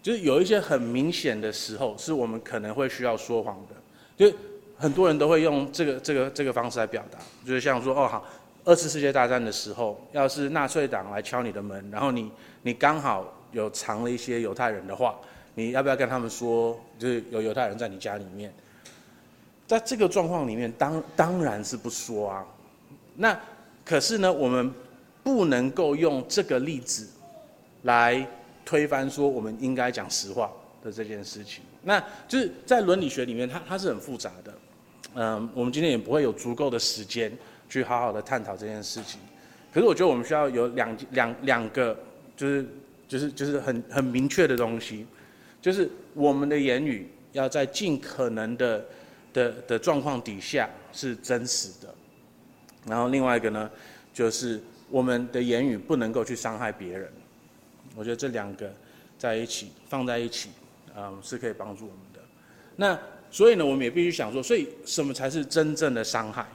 [0.00, 3.74] 就是有一些很明显的时候，是我们可能会需要说谎的，
[4.16, 4.32] 就。
[4.78, 8.22] 很多人都会用这个这个这个方式来表达，就是像说哦好，
[8.62, 15.16] 二次世界大战的时候，要是纳粹党来敲你的门，然后你你刚好有藏了一些犹太人的话，
[15.54, 18.52] 你要不要跟他们说，就是有犹太人在你家里面？
[19.66, 22.44] 在这个状况里面，当当然是不说啊。
[23.14, 23.40] 那
[23.82, 24.70] 可是呢，我们
[25.24, 27.08] 不能够用这个例子
[27.84, 28.28] 来
[28.62, 30.52] 推翻说我们应该讲实话
[30.84, 31.64] 的这件事情。
[31.86, 34.52] 那就是在伦理学里面，它它是很复杂的。
[35.14, 37.32] 嗯，我们今天也不会有足够的时间
[37.68, 39.20] 去好好的探讨这件事情。
[39.72, 41.96] 可是我觉得我们需要有两两两个，
[42.36, 42.66] 就是
[43.06, 45.06] 就是就是很很明确的东西，
[45.62, 48.84] 就是我们的言语要在尽可能的
[49.32, 51.94] 的的状况底下是真实的。
[52.84, 53.70] 然后另外一个呢，
[54.12, 57.08] 就是我们的言语不能够去伤害别人。
[57.94, 58.70] 我觉得这两个
[59.16, 60.50] 在一起放在一起，
[60.96, 62.20] 嗯，是可以帮助我们的。
[62.76, 62.98] 那。
[63.28, 66.46] 所以呢，我们也必须想说，所以什么才是真正的伤害？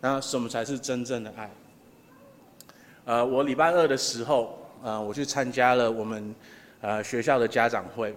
[0.00, 1.50] 那什么才是真正的爱？
[3.04, 6.34] 呃，我礼拜二的时候，呃，我去参加了我们
[6.80, 8.16] 呃学校的家长会，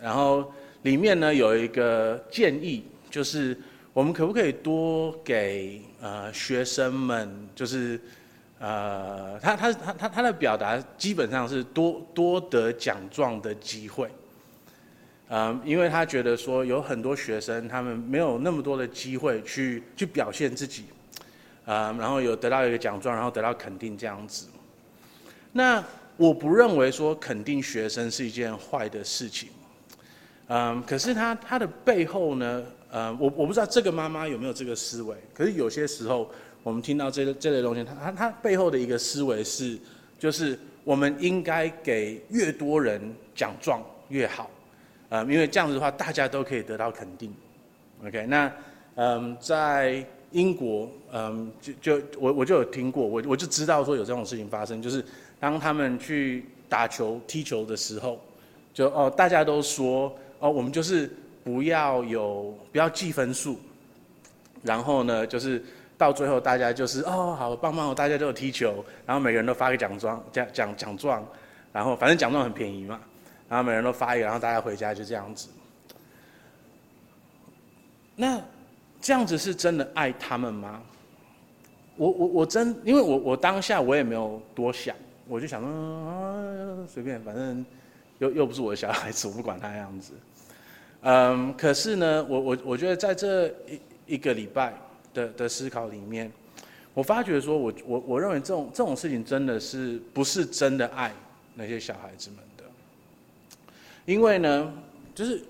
[0.00, 3.58] 然后里面呢有一个建议，就是
[3.94, 7.98] 我们可不可以多给呃学生们，就是
[8.58, 14.08] 呃他他他他他的表达基本上是多多得奖状的机会。
[15.30, 20.84] 嗯，因为他觉得说有很多学生他们没有那么多的机会去去表现自己，
[21.64, 24.46] 嗯，然后有得到一个奖状，然后得到肯定这样子。
[25.50, 25.82] 那
[26.16, 29.48] 我不认为说肯定学生是一件坏的事情，
[30.48, 36.30] 嗯，可是他他的背后呢，呃，我我不知道这个妈妈有没有这个思维，可是有些时候
[36.62, 39.78] 我们听到这这类东西，他他他背后的一个思维是，
[40.18, 43.00] 就是我们应该给越多人
[43.34, 44.50] 奖状越好。
[45.14, 47.32] 呃，因为这样子的话，大家都可以得到肯定。
[48.04, 48.52] OK，那
[48.96, 55.04] 嗯，在英国，嗯，就就我我就有听过，我我就知道说有这种事情发生，就是
[55.38, 58.20] 当他们去打球、踢球的时候，
[58.72, 61.08] 就哦，大家都说哦，我们就是
[61.44, 63.56] 不要有不要计分数，
[64.64, 65.62] 然后呢，就是
[65.96, 71.24] 到最后大家就是哦，好棒棒哦，大家都有踢球，然后每个人都发个奖状奖奖奖状，
[71.72, 73.00] 然后反正奖状很便宜嘛，
[73.48, 75.48] 然后每人都发一个，然后大家回家就这样子。
[78.16, 78.40] 那
[79.00, 80.82] 这样子是真的爱他们吗？
[81.96, 84.96] 我我我真，因为我我当下我也没有多想，
[85.28, 87.64] 我就想说啊随便，反正
[88.18, 90.12] 又又不是我的小孩子，我不管他这样子。
[91.02, 93.80] 嗯，可是呢，我我我觉得在这一
[94.14, 94.74] 一个礼拜
[95.12, 96.32] 的的思考里面，
[96.94, 101.12] 我发觉说我我我认为这种这种事情真的是不是真的爱
[101.54, 102.38] 那些小孩子们，
[104.06, 104.72] 因为呢
[105.14, 105.42] 就是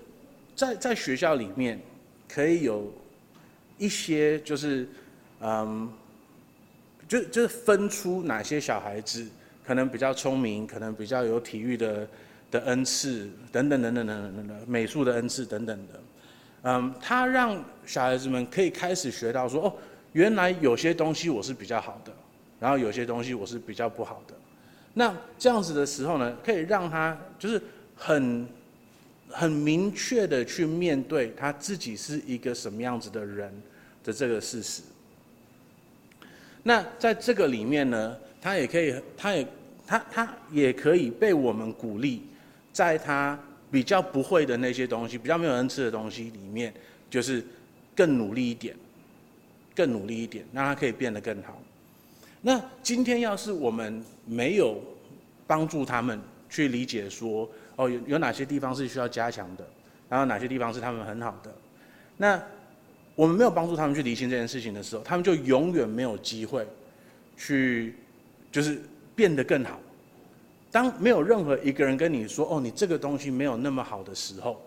[0.55, 1.79] 在在学校里面
[2.27, 2.91] 可以有
[3.77, 4.87] 一些就是
[5.41, 5.91] 嗯
[7.07, 9.27] 就就是分出哪些小孩子
[9.65, 12.07] 可能比较聪明可能比较有体育的
[12.49, 16.01] 的恩赐等等等等等等等美术的恩赐等等的。
[16.63, 19.73] 嗯他让小孩子们可以开始学到说哦
[20.13, 22.11] 原来有些东西我是比较好的
[22.59, 24.33] 然后有些东西我是比较不好的。
[24.93, 27.61] 那这样子的时候呢可以让他就是
[27.95, 28.47] 很
[29.29, 33.51] 很明确的去面对他自己是一个什么样子的人
[34.03, 34.81] 的这个事实。
[36.63, 39.47] 那在这个里面呢，他也可以，他也，
[39.85, 42.23] 他他也可以被我们鼓励，
[42.73, 43.39] 在他
[43.71, 46.73] 比较不会的那些东西，比较没有人吃的东西里面，
[47.09, 47.43] 就是
[47.95, 48.75] 更努力一点，
[49.75, 51.61] 更努力一点，让他可以变得更好。
[52.41, 54.81] 那今天要是我们没有
[55.45, 59.67] 帮助他们去理解说，哦，有有哪些地方是需要加强的，
[60.09, 61.53] 然后哪些地方是他们很好的，
[62.17, 62.41] 那。
[63.17, 66.67] 我们没有帮助他们去理清这件事情的时候，他们就永远没有机会
[67.37, 67.95] 去，
[68.51, 68.81] 就是
[69.15, 69.79] 变得更好。
[70.69, 74.61] 当没有任何一个人跟你说：“哦，你这个东西没有那么好的时候”，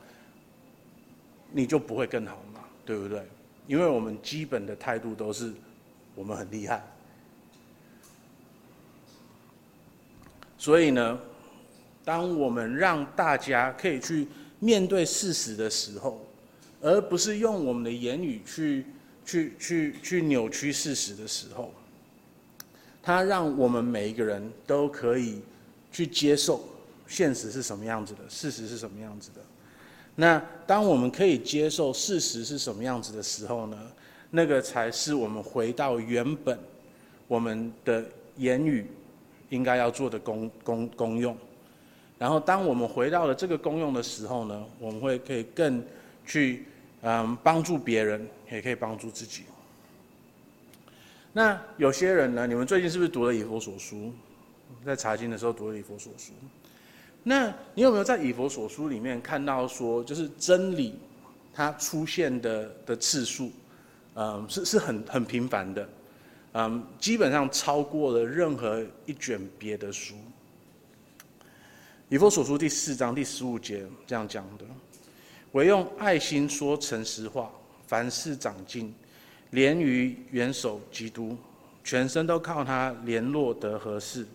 [1.53, 3.23] 你就不会更好嘛，对不对？
[3.66, 5.53] 因为我们基本的态度都是
[6.14, 6.83] 我们很厉害。
[10.57, 11.18] 所以呢，
[12.09, 14.27] 当我们让大家可以去
[14.61, 16.18] 面对事实的时候，
[16.81, 18.87] 而不是用我们的言语去、
[19.27, 21.71] 去、去、去扭曲事实的时候，
[23.03, 25.42] 它让我们每一个人都可以
[25.92, 26.64] 去接受
[27.07, 29.42] 现实是什么样子的，事实是什么样子的。
[30.16, 33.77] 那当我们可以接受事实是什么样子的时候呢？
[34.31, 36.59] 那个才是我们回到原本
[37.27, 38.03] 我们的
[38.38, 38.87] 言语
[39.51, 41.37] 应该要做的功功功用。
[42.18, 45.83] 然后，当我们回到了这个功用的时候呢，我们会可以更。
[46.31, 46.66] 去，
[47.00, 49.44] 嗯，帮助别人，也可以帮助自己。
[51.33, 52.46] 那有些人呢？
[52.46, 54.12] 你们最近是不是读了以佛所书？
[54.85, 56.35] 在查经的时候读了以佛所书。
[57.22, 60.98] 那你有没有在以佛所书里面看到说，就是真理
[61.54, 63.50] 它出现的的次数，
[64.14, 65.88] 嗯，是是很很频繁的，
[66.52, 70.14] 嗯，基本上超过了任何一卷别的书。
[72.11, 74.64] 以弗所书第四章第十五节这样讲的。
[75.53, 77.53] 唯用爱心说诚实话，
[77.87, 78.94] 凡事长进，
[79.51, 81.37] 连于元首基督，
[81.85, 84.27] 全身都靠他联络得合适，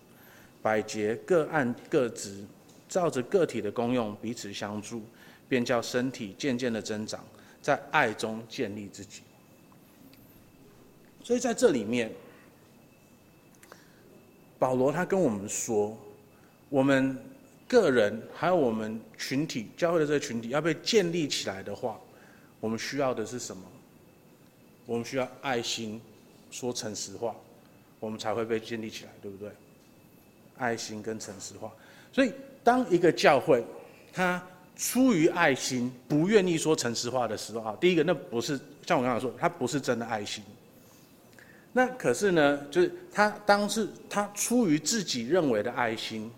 [0.62, 2.44] 百节各按各职，
[2.88, 5.02] 照着个体的功用彼此相助，
[5.48, 7.24] 便叫身体渐渐的增长，
[7.60, 9.22] 在爱中建立自己。
[11.24, 12.12] 所以在这里面，
[14.60, 15.98] 保罗他跟我们说，
[16.68, 17.18] 我们。
[17.80, 21.98] 个人还有我们群体教会的这个群体要被建立起来的话，
[22.60, 23.62] 我们需要的是什么？
[24.86, 26.00] 我们需要爱心，
[26.50, 27.34] 说诚实话，
[28.00, 29.50] 我们才会被建立起来，对不对？
[30.58, 31.72] 爱心跟诚实话。
[32.12, 32.32] 所以，
[32.62, 33.64] 当一个教会
[34.12, 34.42] 他
[34.76, 40.44] 出于爱心不愿意说诚实话的时候，啊，第一个那不是像我刚才说，他不是真的爱心。
[41.72, 46.30] 那可是呢，就是他当是他出于自己认为的爱心。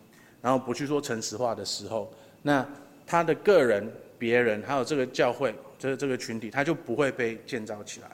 [0.46, 2.08] 然后不去说诚实话的时候，
[2.40, 2.64] 那
[3.04, 8.08] 他的个人、别人，还有这个教会、这个这个群体，他就不会被建造起来。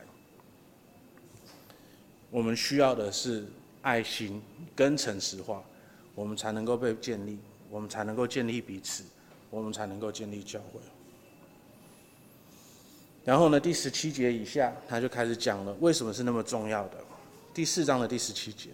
[2.30, 3.44] 我们需要的是
[3.82, 4.40] 爱心
[4.74, 5.62] 跟诚实话，
[6.14, 9.04] 我们才能够被建立，我们才能够建立彼此，
[9.50, 10.80] 我们才能够建立教会。
[13.26, 16.96] 然后呢，第十七节以下，他就开始讲了为什么是那么重要的。
[17.52, 18.70] 第四章的第十七节。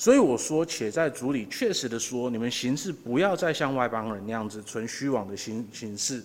[0.00, 6.22] 所以我说，且在主里确实的说，你们行事不要再像外邦人那样子存虚妄的心行事，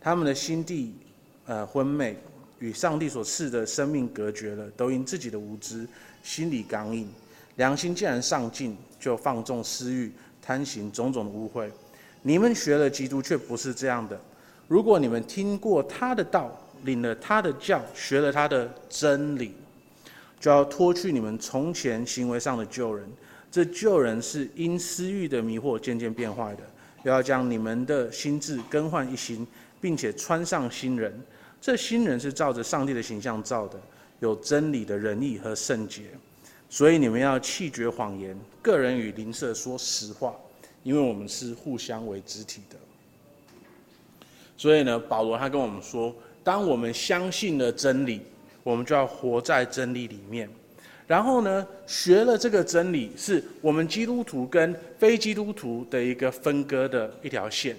[0.00, 0.94] 他们的心地，
[1.44, 2.16] 呃昏昧，
[2.60, 5.86] 与上帝所赐的生命隔绝了，都因自己的无知，
[6.22, 7.06] 心里刚硬，
[7.56, 11.68] 良心既然丧尽，就放纵私欲，贪行种种的污秽，
[12.22, 14.18] 你们学了基督，却不是这样的。
[14.66, 19.54] 如果你们听过他的道，领了他的教，学了他的真理，
[20.40, 23.08] 就要脱去你们从前行为上的旧人。
[23.50, 26.62] 这旧人是因私欲的迷惑渐渐变坏的。
[27.04, 29.46] 又要将你们的心志更换一新，
[29.80, 31.16] 并且穿上新人。
[31.60, 33.80] 这新人是照着上帝的形象造的，
[34.18, 36.04] 有真理的仁义和圣洁。
[36.68, 40.34] 所以你们要弃绝谎言，个人与邻舍说实话。
[40.82, 42.76] 因为我们是互相为肢体的，
[44.56, 48.22] 所以呢，保罗他跟我们说，当我们相信了真理，
[48.62, 50.48] 我们就要活在真理里面。
[51.06, 57.76] 然后呢，学了这个真理，是我们基督徒跟非基督徒的一个分割的一条线。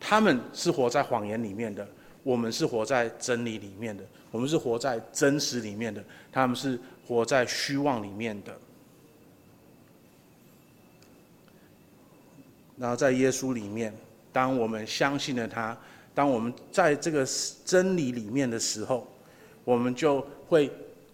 [0.00, 1.86] 他们是活在谎言里面的，
[2.22, 8.56] 我们是活在真理里面的，我们是活在真实里面的，他们是活在虚妄里面的。
[12.78, 13.94] 然后在耶稣里面，
[14.32, 15.76] 当我们相信了他，
[16.14, 17.24] 当我们在这个
[17.64, 19.06] 真理里面的时候，
[19.64, 20.70] 我们就会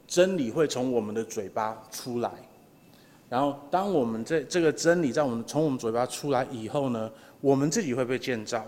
[0.07, 2.31] 真理会从我们的嘴巴出来。
[3.29, 8.67] 然后，当我们这这个真理在我们从我们嘴巴出来以后呢，我们自己会被建造，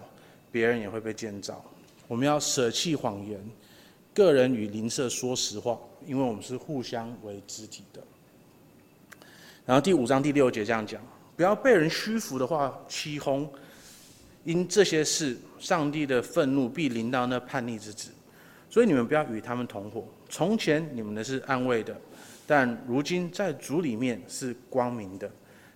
[0.52, 1.64] 别人也会被建造。
[2.06, 3.40] 我们要舍弃谎言，
[4.12, 8.02] 个人与邻舍说实话，因为我们是互相为肢体的。
[9.64, 11.00] 然后第五章第六节这样讲。
[11.36, 13.50] 不要被人虚浮的话欺哄，
[14.44, 18.10] 因这些事，上帝的愤怒必临到那叛逆之子。
[18.70, 20.06] 所以你们不要与他们同伙。
[20.28, 21.94] 从前你们的是暗昧的，
[22.46, 25.30] 但如今在主里面是光明的。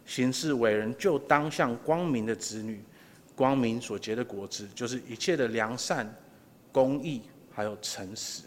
[0.06, 2.80] 行事为人就当像光明的子女。
[3.36, 6.08] 光明所结的果子，就是一切的良善、
[6.70, 7.20] 公义，
[7.52, 8.44] 还有诚实。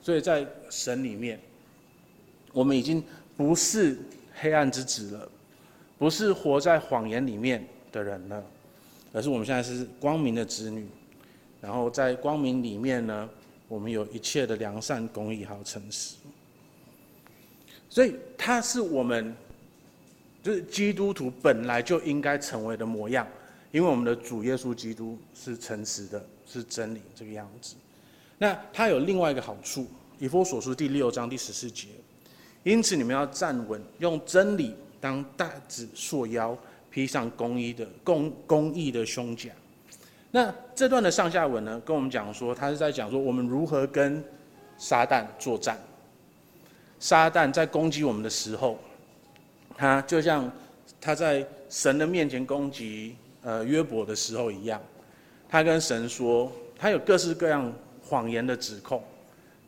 [0.00, 1.38] 所以在神里面，
[2.54, 3.04] 我们已经
[3.36, 3.98] 不是
[4.34, 5.28] 黑暗之子了。
[5.98, 8.42] 不是活在谎言里面的人了，
[9.12, 10.86] 而是我们现在是光明的子女。
[11.66, 13.28] 然后在光明里面呢，
[13.66, 16.14] 我们有一切的良善、公义还有诚实。
[17.88, 19.34] 所以，它是我们
[20.44, 23.26] 就是基督徒本来就应该成为的模样，
[23.72, 27.74] 因为我们的主耶稣基督是诚实的，是真理这个样子。
[28.38, 29.88] 那它有另外一个好处，
[30.20, 31.88] 以弗所书第六章第十四节，
[32.62, 34.72] 因此你们要站稳，用真理。
[35.00, 36.56] 当带子束腰，
[36.90, 39.50] 披上公义的公公义的胸甲。
[40.36, 44.22] 那这段的上下文呢，跟我们讲说，他是在讲说我们如何跟
[44.76, 45.78] 撒旦作战。
[47.00, 48.78] 撒旦在攻击我们的时候，
[49.74, 50.52] 他就像
[51.00, 54.78] 他在神的面前攻击呃约伯的时候一样，
[55.48, 57.72] 他跟神说，他有各式各样
[58.04, 59.02] 谎言的指控。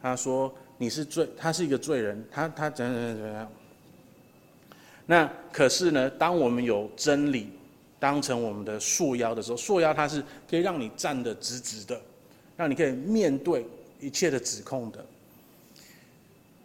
[0.02, 3.52] 他说你是罪，他是一个罪人，他他怎样怎样怎样。
[5.06, 7.57] 那可是呢，当我们有真理
[7.98, 12.00] 当成我们的束腰的时候，束腰它是可以让你站得直直的，
[12.56, 13.66] 让你可以面对
[14.00, 15.04] 一切的指控的。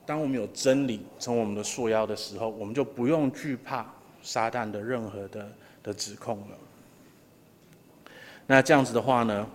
[0.05, 3.91] 当我们有真理成我们的束腰的时候，我们就不用惧怕
[4.21, 6.57] 撒旦的任何的的指控了。
[8.45, 9.47] 那这样子的话呢，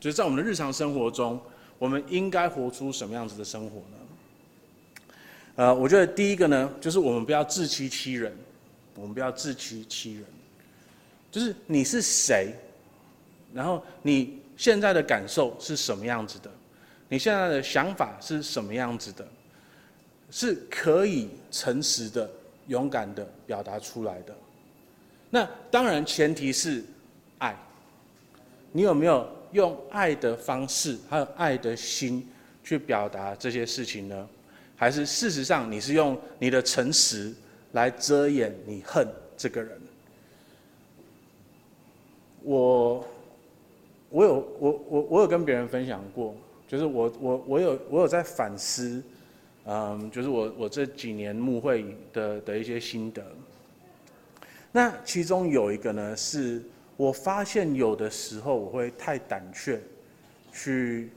[0.00, 1.40] 就是在我们的日常生活中，
[1.78, 3.96] 我们应该活出什么样子的生活呢？
[5.54, 8.36] 呃，我觉得第一个呢，就是我们不要自欺欺人，
[8.96, 10.24] 我们不要自欺欺人，
[11.32, 12.54] 就是你是谁，
[13.54, 16.50] 然后你现在的感受是什么样子的，
[17.08, 19.26] 你现在的想法是什么样子的，
[20.30, 22.30] 是可以诚实的、
[22.68, 24.36] 勇敢的表达出来的。
[25.30, 26.84] 那当然前提是
[27.38, 27.56] 爱，
[28.70, 32.30] 你有没有用爱的方式，还有爱的心
[32.62, 34.28] 去表达这些事情呢？
[34.76, 37.32] 还是事实上，你是用你的诚实
[37.72, 39.80] 来遮掩你恨这个人。
[42.44, 43.06] 我，
[44.10, 46.34] 我有我我我有跟别人分享过，
[46.68, 49.02] 就是我我我有我有在反思，
[49.66, 53.24] 嗯，就是我我这几年牧会的的一些心得。
[54.70, 56.62] 那其中有一个呢，是
[56.96, 59.80] 我发现有的时候我会太胆怯，
[60.52, 61.10] 去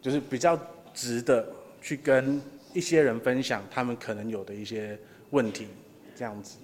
[0.00, 0.58] 就是比较
[0.94, 1.46] 直的
[1.80, 2.40] 去跟。
[2.72, 4.98] 一些人分享他们可能有的一些
[5.30, 5.66] 问题，
[6.14, 6.58] 这样子。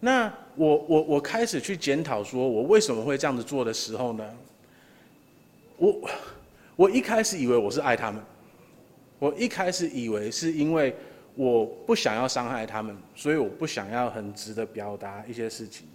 [0.00, 4.24] 那我我我开始去检讨，说我为什么会这样子做的时候呢？
[5.76, 6.10] 我
[6.76, 8.22] 我一开始以为我是爱他们，
[9.18, 10.94] 我一开始以为是因为
[11.34, 15.86] 我不想要伤害他们，所以我不想要很直的表达一些事情。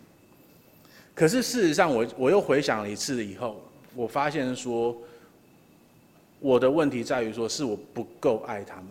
[1.16, 3.62] 可是事实上，我我又回想了一次以后，
[3.96, 4.98] 我发现说，
[6.40, 8.86] 我的问题在于说是我不够爱他们。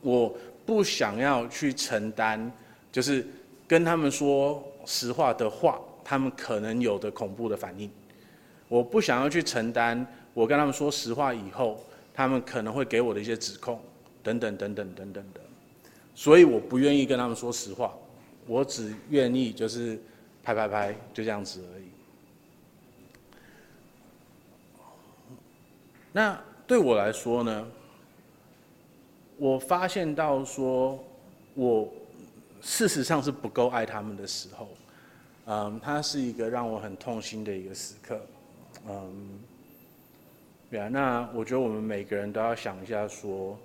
[0.00, 2.52] 我不想要去承担，
[2.92, 3.26] 就是
[3.66, 7.90] 跟他们说实话的话他们可能有的恐怖的反应。
[8.68, 11.78] 我不想要去承担我跟他们说实话以后，
[12.12, 13.80] 他们可能会给我的一些指控，
[14.22, 15.40] 等等等等等等的。
[16.14, 17.94] 所以我不愿意跟他们说实话，
[18.46, 20.00] 我只愿意就是
[20.42, 21.84] 拍拍拍，就这样子而已。
[26.12, 27.66] 那对我来说呢，
[29.36, 31.02] 我发现到说，
[31.54, 31.92] 我
[32.64, 34.68] 事实上是不够爱他们的时候，
[35.46, 38.20] 嗯，它是一个让我很痛心的一个时刻，
[38.88, 39.38] 嗯，
[40.70, 43.56] 对啊，那我觉得我们每个人都要想一下说。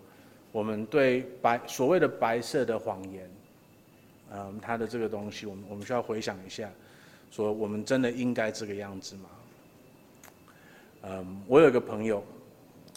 [0.52, 3.30] 我们对白所谓的白色的谎言，
[4.34, 6.68] 嗯，他的这个东西，我们我们需要回想一下，
[7.30, 9.30] 说我们真的应该这个样子吗？
[11.04, 12.24] 嗯，我有一个朋友，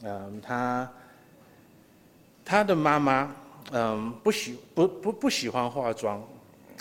[0.03, 0.91] 嗯，他
[2.43, 3.37] 他的妈妈，
[3.71, 6.23] 嗯，不喜不不不喜欢化妆，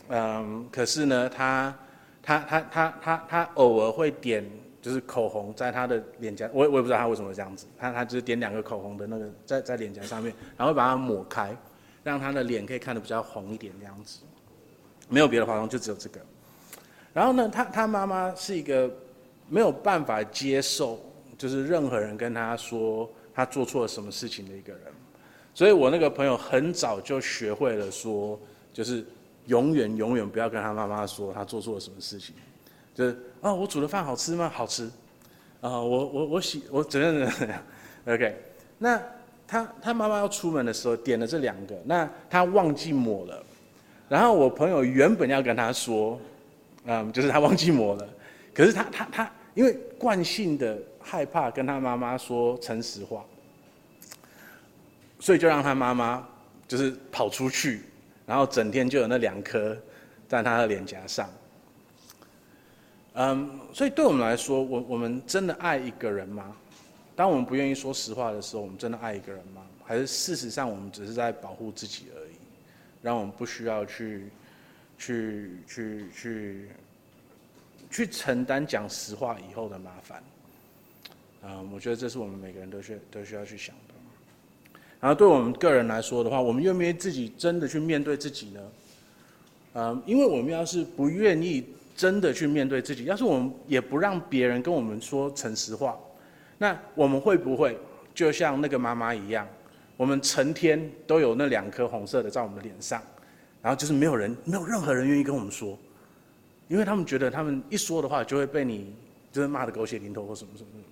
[0.10, 1.76] 嗯，可是呢，他
[2.24, 4.44] 他他他他他偶尔会点。
[4.82, 11.56] 就是口红在他的脸颊，我我也不知道他为什么这样子，他他就是点两个口红的那个在在脸颊上面，然后把它抹开，
[12.04, 14.22] 让他的脸可以看得比较红一点这样子，
[15.08, 16.20] 没有别的化妆，就只有这个。
[17.14, 18.92] 然后呢，他他妈妈是一个
[19.48, 21.00] 没有办法接受，
[21.38, 24.82] 就是任何人跟他说他做错了什么事情的一个人，
[25.54, 28.40] 所以我那个朋友很早就学会了说，
[28.74, 29.06] 就是
[29.48, 32.34] 永远永远不要跟他妈妈说他做错了什么事情。
[32.94, 34.52] 就是啊、我煮的饭好吃吗？
[34.54, 34.84] 好吃，
[35.62, 37.64] 啊、我我我洗我怎样怎样
[38.06, 38.36] ，OK。
[38.78, 39.02] 那
[39.48, 43.44] 他他妈妈要出门的时候点了这两个，那他忘记抹了，
[44.10, 46.20] 然后我朋友原本要跟他说，
[46.86, 48.08] 嗯，就是他忘记抹了，
[48.54, 53.26] 可是他他他因为惯性的害怕跟他妈妈说诚实话，
[55.22, 56.28] 所以就让他妈妈
[56.68, 57.84] 就是跑出去，
[58.26, 59.78] 然后整天就有那两颗
[60.28, 61.30] 在他的脸颊上。
[63.14, 66.56] 嗯所以对我们来说，我我们真的爱一个人吗？
[67.16, 69.62] 当我们不愿意说实话的时候，我们真的爱一个人吗？
[69.86, 72.36] 还是事实上我们只是在保护自己而已，
[73.02, 74.30] 让我们不需要去，
[74.98, 76.70] 去去去
[77.92, 80.24] 去承担讲实话以后的麻烦？
[81.44, 83.76] 嗯，我觉得这是我们每个人都需都需要去想。
[85.02, 88.62] 然后对我们个人来说的话，我们愿不愿意自己真的去面对自己呢？
[89.74, 91.66] 嗯，因为我们要是不愿意。
[91.94, 93.04] 真的去面对自己。
[93.04, 95.96] 要是我们也不让别人跟我们说诚实话，
[96.58, 97.78] 那我们会不会
[98.16, 99.48] 就像那个妈妈一样，
[99.98, 103.00] 我们成天都有那两颗红色的在我们的脸上，
[103.62, 105.78] 然后就是没有人，没有任何人愿意跟我们说，
[106.70, 108.96] 因为他们觉得他们一说的话就会被你
[109.32, 110.84] 就是骂得狗血淋头或什么什么什么。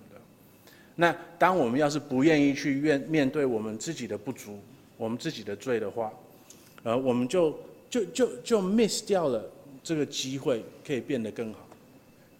[1.00, 4.60] 那当我们要是不愿意去面面对我们自己的不足，
[4.98, 6.12] 我们自己的罪的话，
[6.82, 9.42] 呃，我们就就就就 miss 掉了。
[9.82, 11.66] 这个机会可以变得更好，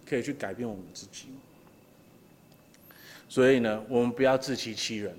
[0.07, 1.29] 可以去改变我们自己。
[3.27, 5.11] 所以呢，我们不要自欺欺人，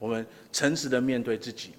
[0.00, 1.70] 我们诚实的面对自己，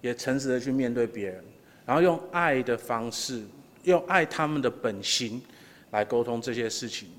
[0.00, 1.44] 也诚实的去面对别人，
[1.84, 3.42] 然后用爱的方式，
[3.84, 5.42] 用爱他们的本心
[5.90, 7.10] 来沟通这些事情。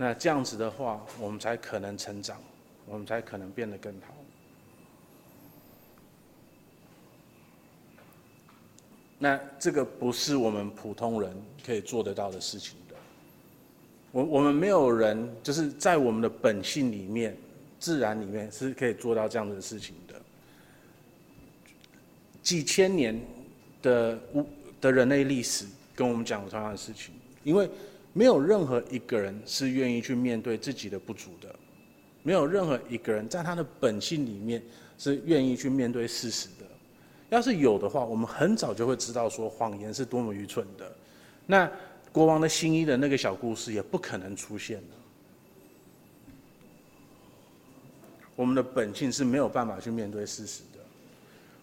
[0.00, 2.40] 那这样子的话，我们才可能成长，
[2.86, 4.14] 我们才可能变得更好。
[9.18, 11.30] 那这个不是我们普通人
[11.66, 12.94] 可以做得到的事情的。
[14.10, 17.36] 我我们没有人就是在我们的本性里面、
[17.78, 20.14] 自然里面是可以做到这样的事情的。
[22.42, 23.20] 几千年
[23.82, 24.18] 的
[24.80, 27.12] 的人类历史跟我们讲同样的事情，
[27.44, 27.68] 因为
[28.12, 31.54] 没有任何一个人是愿意去面对自己的不足的，
[32.22, 34.62] 没有任何一个人在他的本性里面
[34.98, 36.66] 是愿意去面对事实的。
[37.28, 40.92] 要是有的话，我们很早就会知道说谎言是多么愚蠢的。
[41.46, 41.70] 那
[42.10, 44.96] 国王的新衣的那个小故事也不可能出现的。
[48.34, 50.80] 我们的本性是没有办法去面对事实的。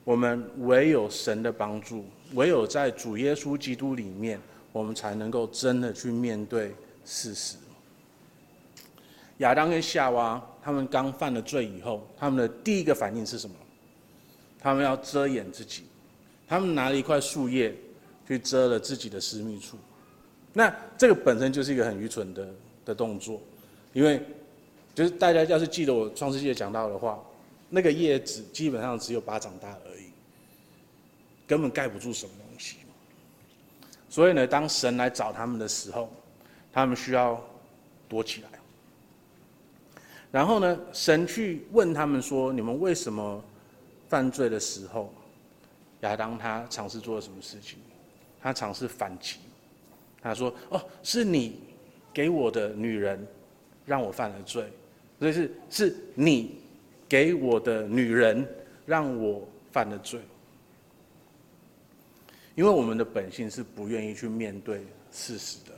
[0.05, 4.39] 我们唯有神的帮助，唯有在主耶稣基督里面，
[4.77, 7.57] 我们才能够真的去面对事实。
[9.39, 13.55] 亚当跟夏娃他们刚犯了罪以后，他们的第一个反应是什么？
[14.59, 15.83] 他们要遮掩自己，
[16.47, 17.75] 他们拿了一块树叶
[18.27, 19.77] 去遮了自己的私密处，
[20.53, 22.49] 那这个本身就是一个很愚蠢的
[22.85, 23.39] 的动作，
[23.93, 24.21] 因为
[24.95, 27.23] 就是大家要是记得我创世纪讲到的话，
[27.69, 30.09] 那个叶子基本上只有巴掌大而已，
[31.45, 32.77] 根本盖不住什么东西。
[34.17, 36.11] 所以呢，当神来找他们的时候，
[36.73, 37.39] 他们需要
[38.09, 38.49] 躲起来。
[40.31, 43.39] 然后呢，神去问他们说：“你们为什么？”
[44.09, 45.13] 犯罪的时候，
[45.99, 47.77] 亚当他尝试做了什么事情？
[48.41, 49.35] 他尝试反击，
[50.19, 51.59] 他说：“哦，是你
[52.11, 53.23] 给我的女人
[53.85, 54.63] 让我犯了罪，
[55.19, 56.59] 所以是是你
[57.07, 58.43] 给我的女人
[58.87, 60.19] 让我犯了罪。”
[62.57, 64.81] 因为我们的本性是不愿意去面对
[65.11, 65.71] 事实的，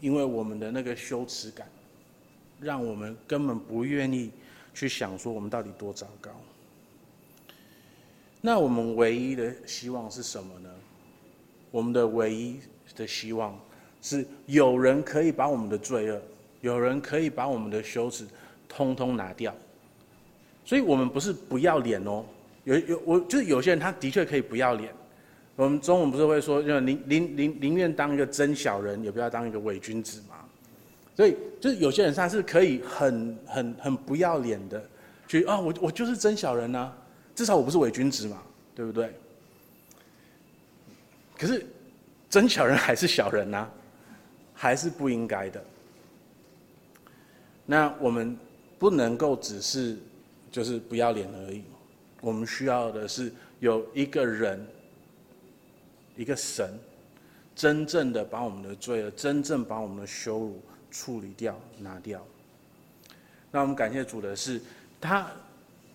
[0.00, 1.68] 因为我们的那个羞耻感，
[2.60, 4.32] 让我们根本不愿意
[4.74, 6.32] 去想说我们到底多糟糕。
[8.40, 10.68] 那我们唯一的希望是什么呢？
[11.70, 12.58] 我们的唯一
[12.96, 13.56] 的希望
[14.02, 16.20] 是有人可以把我们的罪恶，
[16.60, 18.26] 有人可以把我们的羞耻
[18.68, 19.54] 通通拿掉。
[20.64, 22.24] 所以我们不是不要脸哦。
[22.66, 24.92] 有有我就是有些人，他的确可以不要脸。
[25.54, 30.34] 我们中文不是会说，宁宁宁宁愿当一个真小人，也不要当一个伪君子嘛。
[31.14, 34.84] 所以就是有些人他是可以很很很不要脸的，
[35.28, 36.92] 去啊，我我就是真小人呐，
[37.34, 38.42] 至少我不是伪君子嘛，
[38.74, 39.14] 对不对？
[41.38, 41.64] 可是
[42.28, 43.68] 真小人还是小人呐，
[44.52, 45.64] 还是不应该的。
[47.64, 48.36] 那我们
[48.78, 49.96] 不能够只是
[50.50, 51.62] 就是不要脸而已。
[52.20, 54.66] 我们需要的是有一个人，
[56.16, 56.78] 一个神，
[57.54, 60.60] 真正的把我们的罪恶，真正把我们的羞辱
[60.90, 62.24] 处理掉、拿掉。
[63.50, 64.60] 那我们感谢主的是，
[65.00, 65.30] 他，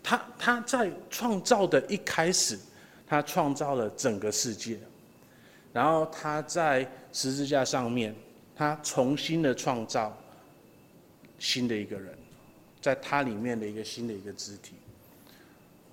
[0.02, 2.58] 他，他在创造的一开始，
[3.06, 4.80] 他创造了整个世界，
[5.74, 8.16] 然后他在十字架上面，
[8.56, 10.16] 他重新的创造
[11.38, 12.18] 新的一个人，
[12.80, 14.76] 在他里面的一个新的一个肢体。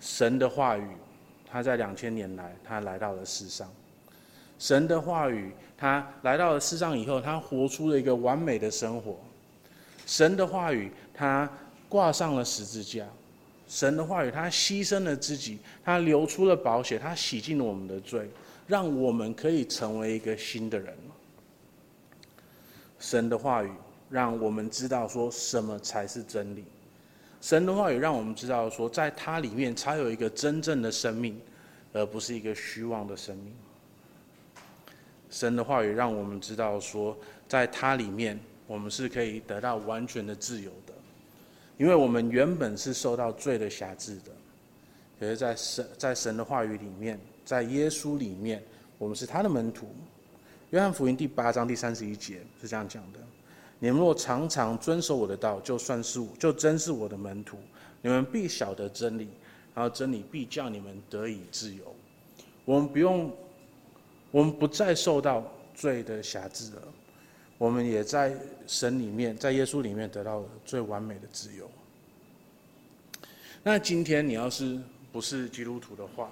[0.00, 0.86] 神的话语，
[1.50, 3.68] 他在两千年来，他来到了世上。
[4.58, 9.16] 神的话语，他来到了世上以后，他活出了一个完美的生活。
[10.06, 11.48] 神的话语，他
[11.88, 13.06] 挂上了十字架。
[13.68, 18.30] 神的话语，他牺牲了自己，他流出了宝血，他洗净了我们的罪，
[18.66, 20.96] 让我们可以成为一个新的人。
[22.98, 23.70] 神的话语，
[24.08, 26.64] 让我们知道说什么才是真理。
[27.40, 31.40] 神的话语让我们知道说，在他里面才有一个真正的生命，
[31.92, 33.54] 而不是一个虚妄的生命。
[35.30, 37.16] 神的话语让我们知道说，
[37.46, 40.92] 在他里面我们是可以得到完全的自由的，
[41.76, 44.32] 因为我们原本是受到罪的辖制的，
[45.20, 48.62] 可是在神在神的话语里面，在耶稣里面，
[48.98, 49.94] 我们是他的门徒。
[50.70, 53.18] 约翰福音第八章第三十一节是这样讲的。
[53.80, 57.56] 你们若常常遵守我的道，就算是就真是我的门徒。
[58.00, 59.28] 你们必晓得真理，
[59.74, 61.94] 然后真理必叫你们得以自由。
[62.64, 63.32] 我们不用，
[64.30, 66.82] 我们不再受到罪的辖制了。
[67.56, 71.68] 我们也在神里面，在耶稣里面得到了最完美的自由。
[73.64, 74.78] 那今天你要是
[75.10, 76.30] 不是基督徒的话，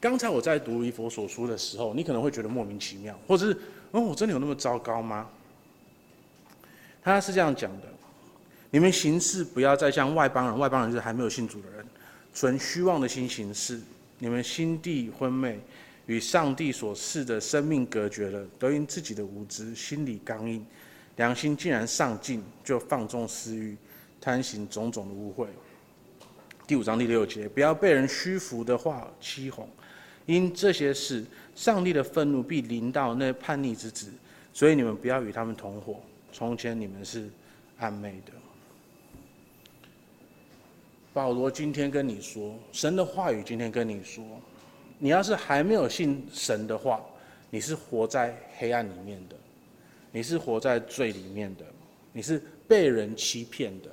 [0.00, 3.58] 刚才我在读以佛所书的时候，你可能会觉得莫名其妙，或者是，
[3.90, 5.28] 哦，我真的有那么糟糕吗？
[7.04, 7.86] 他是这样讲的：
[8.70, 11.86] 你们行事不要再像外邦人，外邦人是还没有信主的人，
[12.32, 13.78] 存虚妄的心行事。
[14.18, 15.60] 你们心地昏昧，
[16.06, 20.64] 与上帝所赐的生命隔绝了，都因自己的无知，心里刚硬，
[21.16, 23.76] 良心竟然丧尽，就放纵私欲，
[24.18, 25.46] 贪行种种的污秽。
[26.66, 29.68] 第五章第六节：不要被人虚浮的话欺哄，
[30.24, 31.22] 因这些事，
[31.54, 34.06] 上帝的愤怒必临到那叛逆之子，
[34.54, 36.00] 所以你们不要与他们同伙。
[36.34, 37.30] 从前你们是
[37.80, 38.32] 暧昧的。
[41.12, 44.24] 保罗今天跟你说，神的话语今天跟你说，
[44.98, 47.00] 你要是还没有信神的话，
[47.50, 49.36] 你是活在黑暗里面的，
[50.10, 51.64] 你是活在罪里面的，
[52.12, 53.88] 你是被人欺骗的。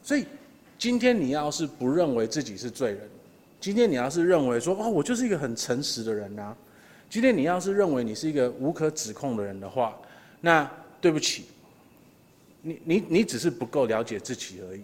[0.00, 0.24] 所以
[0.78, 3.00] 今天你要是不认为自己是罪人，
[3.58, 6.56] 今天你要是认为说，哦，我就是一个很诚实的人呐，
[7.10, 9.98] 今天你要是认为你是一个无可指控的人的话，
[10.40, 10.70] 那。
[11.00, 11.44] 对不起，
[12.62, 14.82] 你你你只是不够了解自己而已。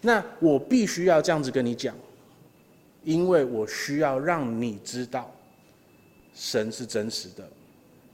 [0.00, 1.94] 那我必须要这样子跟你讲，
[3.04, 5.32] 因为我需要让你知道，
[6.34, 7.48] 神是真实的，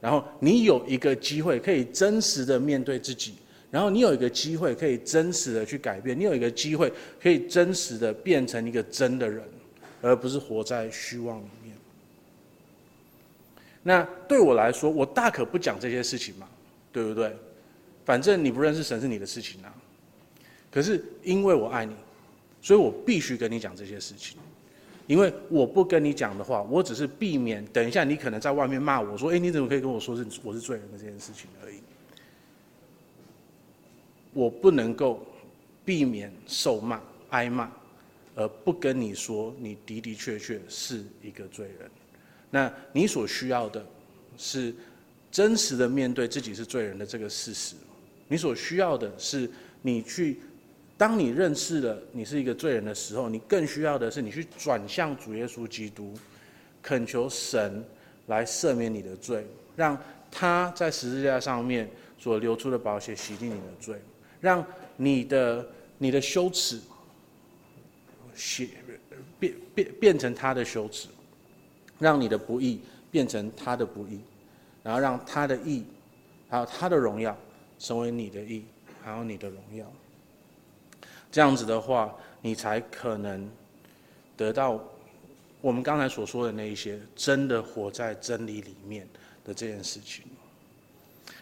[0.00, 3.34] 然后你有一个机会可以真实的面对自己，
[3.70, 9.42] 然后你有一个机会可以真实的去改变，你有一个机会可以真实的变成一个真的人，
[10.02, 11.74] 而不是活在虚妄里面。
[13.82, 16.46] 那对我来说，我大可不讲这些事情嘛。
[17.04, 17.36] 对不对？
[18.04, 19.72] 反正你不认识神是你的事情啊。
[20.70, 21.94] 可是因为我爱你，
[22.60, 24.36] 所以我必须跟你讲这些事情。
[25.06, 31.78] 因为我不跟你讲的话，我只是避免等一下你可能在外面骂我说：“哎，你怎么可以跟我说是我是罪人的这件事情而已。”
[34.34, 35.26] 我不能够
[35.82, 37.72] 避免受骂、挨骂，
[38.34, 41.90] 而不跟你说你的的确确是一个罪人。
[42.50, 43.84] 那你所需要的
[44.36, 44.74] 是
[45.30, 47.74] 真实的面对自己是罪人的这个事实。
[48.28, 49.50] 你所需要的是
[49.82, 50.38] 你去，
[50.96, 56.12] 当你认识了你是一个罪人的时候，你更需要的是你去转向主耶稣基督，
[56.82, 57.84] 恳求神
[58.26, 59.96] 来赦免你的罪，让
[60.30, 63.96] 他在十字架上面所流出的宝血洗净你的罪，
[64.40, 64.64] 让
[64.96, 65.66] 你的
[65.96, 66.80] 你的羞耻
[68.34, 68.68] 写
[69.38, 71.08] 变变变成他的羞耻，
[71.98, 74.20] 让你的不义变成他的不义，
[74.82, 75.84] 然后让他的义
[76.48, 77.36] 还有他的荣耀。
[77.80, 78.64] 成为你的义，
[79.04, 79.86] 还有你的荣耀。
[81.30, 82.12] 这样子的话，
[82.42, 83.48] 你才可能
[84.36, 84.82] 得到
[85.60, 89.06] 我们刚才所说的那一些真的活在真理里面
[89.44, 90.24] 的这件事情。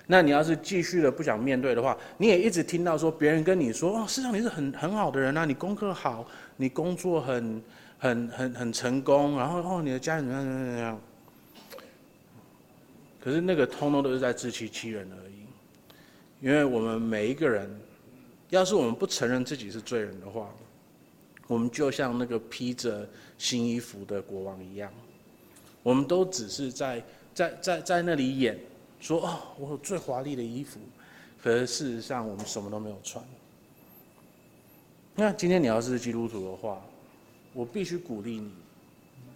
[0.07, 6.29] 那你要是继续的不想面对的话，你也一直听到说别人跟你说：“哦，事实上你是很很好的人啊，你功课好，
[6.59, 7.63] 你工作很
[7.99, 11.01] 很很很成功，然后哦，你的家人怎么样怎么样怎么样。”
[13.27, 15.35] 可是那个通通都是在自欺欺人而已。
[16.41, 17.69] 因为我们每一个人，
[18.51, 20.49] 要是我们不承认自己是罪人的话，
[21.49, 23.05] 我们就像那个披着
[23.37, 24.93] 新衣服的国王一样，
[25.83, 27.03] 我们都只是在
[27.35, 28.57] 在在在那里演，
[29.01, 30.79] 说哦，我有最华丽的衣服，
[31.43, 33.25] 可是事实上我们什么都没有穿。
[35.17, 36.81] 那今天你要是基督徒的话，
[37.53, 38.53] 我必须鼓励你，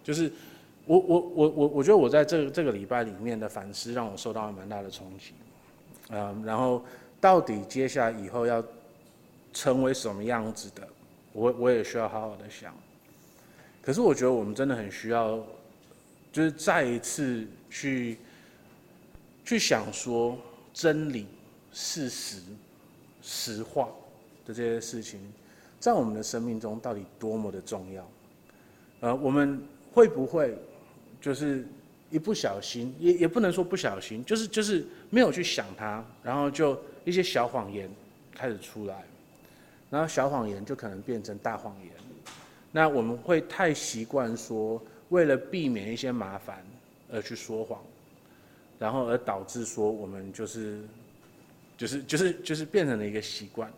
[0.01, 0.31] 就是
[0.85, 5.33] 我我我我我觉得我在这这个礼拜里面的反思，让我受到了蛮大的冲击。
[6.09, 6.83] 嗯，然后
[7.19, 8.63] 到底接下来以后要
[9.53, 10.87] 成为什么样子的，
[11.31, 12.73] 我我也需要好好的想。
[13.81, 15.39] 可是我觉得我们真的很需要，
[16.31, 18.17] 就是再一次去
[19.45, 20.37] 去想说
[20.73, 21.27] 真理、
[21.71, 22.41] 事实、
[23.21, 23.87] 实话
[24.45, 25.19] 的这些事情，
[25.79, 28.07] 在我们的生命中到底多么的重要。
[28.99, 29.61] 呃，我们
[29.93, 30.55] 会不会
[31.21, 31.65] 就是？
[32.13, 37.89] 一不小心，也也不能说不小心，就是就是没有去想它，然后就一些小谎言
[38.35, 39.05] 开始出来，
[39.89, 41.93] 然后小谎言就可能变成大谎言。
[42.69, 46.61] 那我们会太习惯说，为了避免一些麻烦
[47.09, 47.81] 而去说谎，
[48.77, 50.81] 然后而导致说我们就是
[51.77, 53.71] 就是就是就是变成了一个习惯，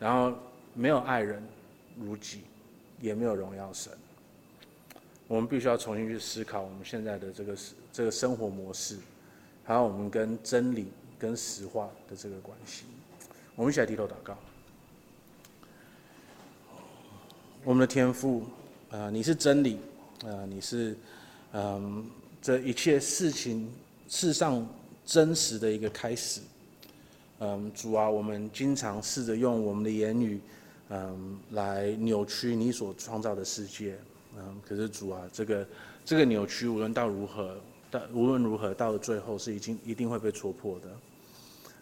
[0.00, 0.36] 然后
[0.74, 1.40] 没有爱人
[1.96, 2.40] 如己，
[3.00, 3.92] 也没有荣耀神。
[5.28, 7.56] 我们必须要重新去思考我们现在的这个
[7.92, 8.96] 这个生活模式，
[9.62, 12.84] 还有我们跟真理、跟实话的这个关系。
[13.54, 14.36] 我们一起来低头祷告。
[17.62, 18.44] 我们的天父，
[18.90, 19.78] 啊、你是真理，
[20.24, 20.96] 啊、你是，
[21.52, 22.08] 嗯、
[22.40, 23.70] 这一切事情
[24.08, 24.66] 世上
[25.04, 26.40] 真实的一个开始。
[27.40, 30.40] 嗯、主啊，我们经常试着用我们的言语，
[30.88, 33.98] 嗯、来扭曲你所创造的世界。
[34.36, 35.66] 嗯，可是主啊，这个
[36.04, 37.56] 这个扭曲，无论到如何，
[37.90, 40.88] 到无论如何，到了最后是已经一定会被戳破的。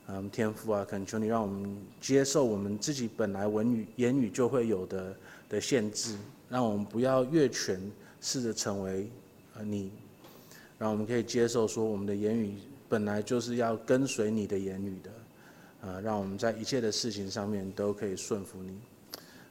[0.08, 5.16] 嗯，天父啊，恳求你让我们接受我们自己本来文语言语就会有的
[5.48, 6.16] 的限制，
[6.48, 7.80] 让我们不要越权
[8.20, 9.10] 试着成为
[9.54, 9.90] 呃你，
[10.78, 12.54] 让我们可以接受说我们的言语
[12.88, 15.10] 本来就是要跟随你的言语的，
[15.80, 18.78] 呃，让我们在一切的事情上面都可以顺服你。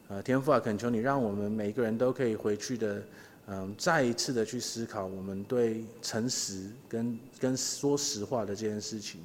[0.07, 3.03] 呃，天父啊，恳求你让我们每个人都可以回去的，
[3.47, 9.19] 嗯、再一次的去思考我们对诚实跟跟说实话的这件事情，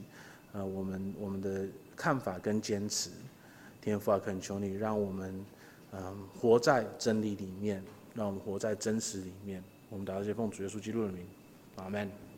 [0.52, 3.10] 呃，我们我们的看法跟坚持。
[3.82, 5.44] 天父啊，恳求你让我们，
[5.92, 7.82] 嗯、活在真理里面，
[8.14, 9.62] 让我们活在真实里面。
[9.90, 11.26] 我们祷告，奉主耶稣基督的名，
[11.76, 12.29] 阿门。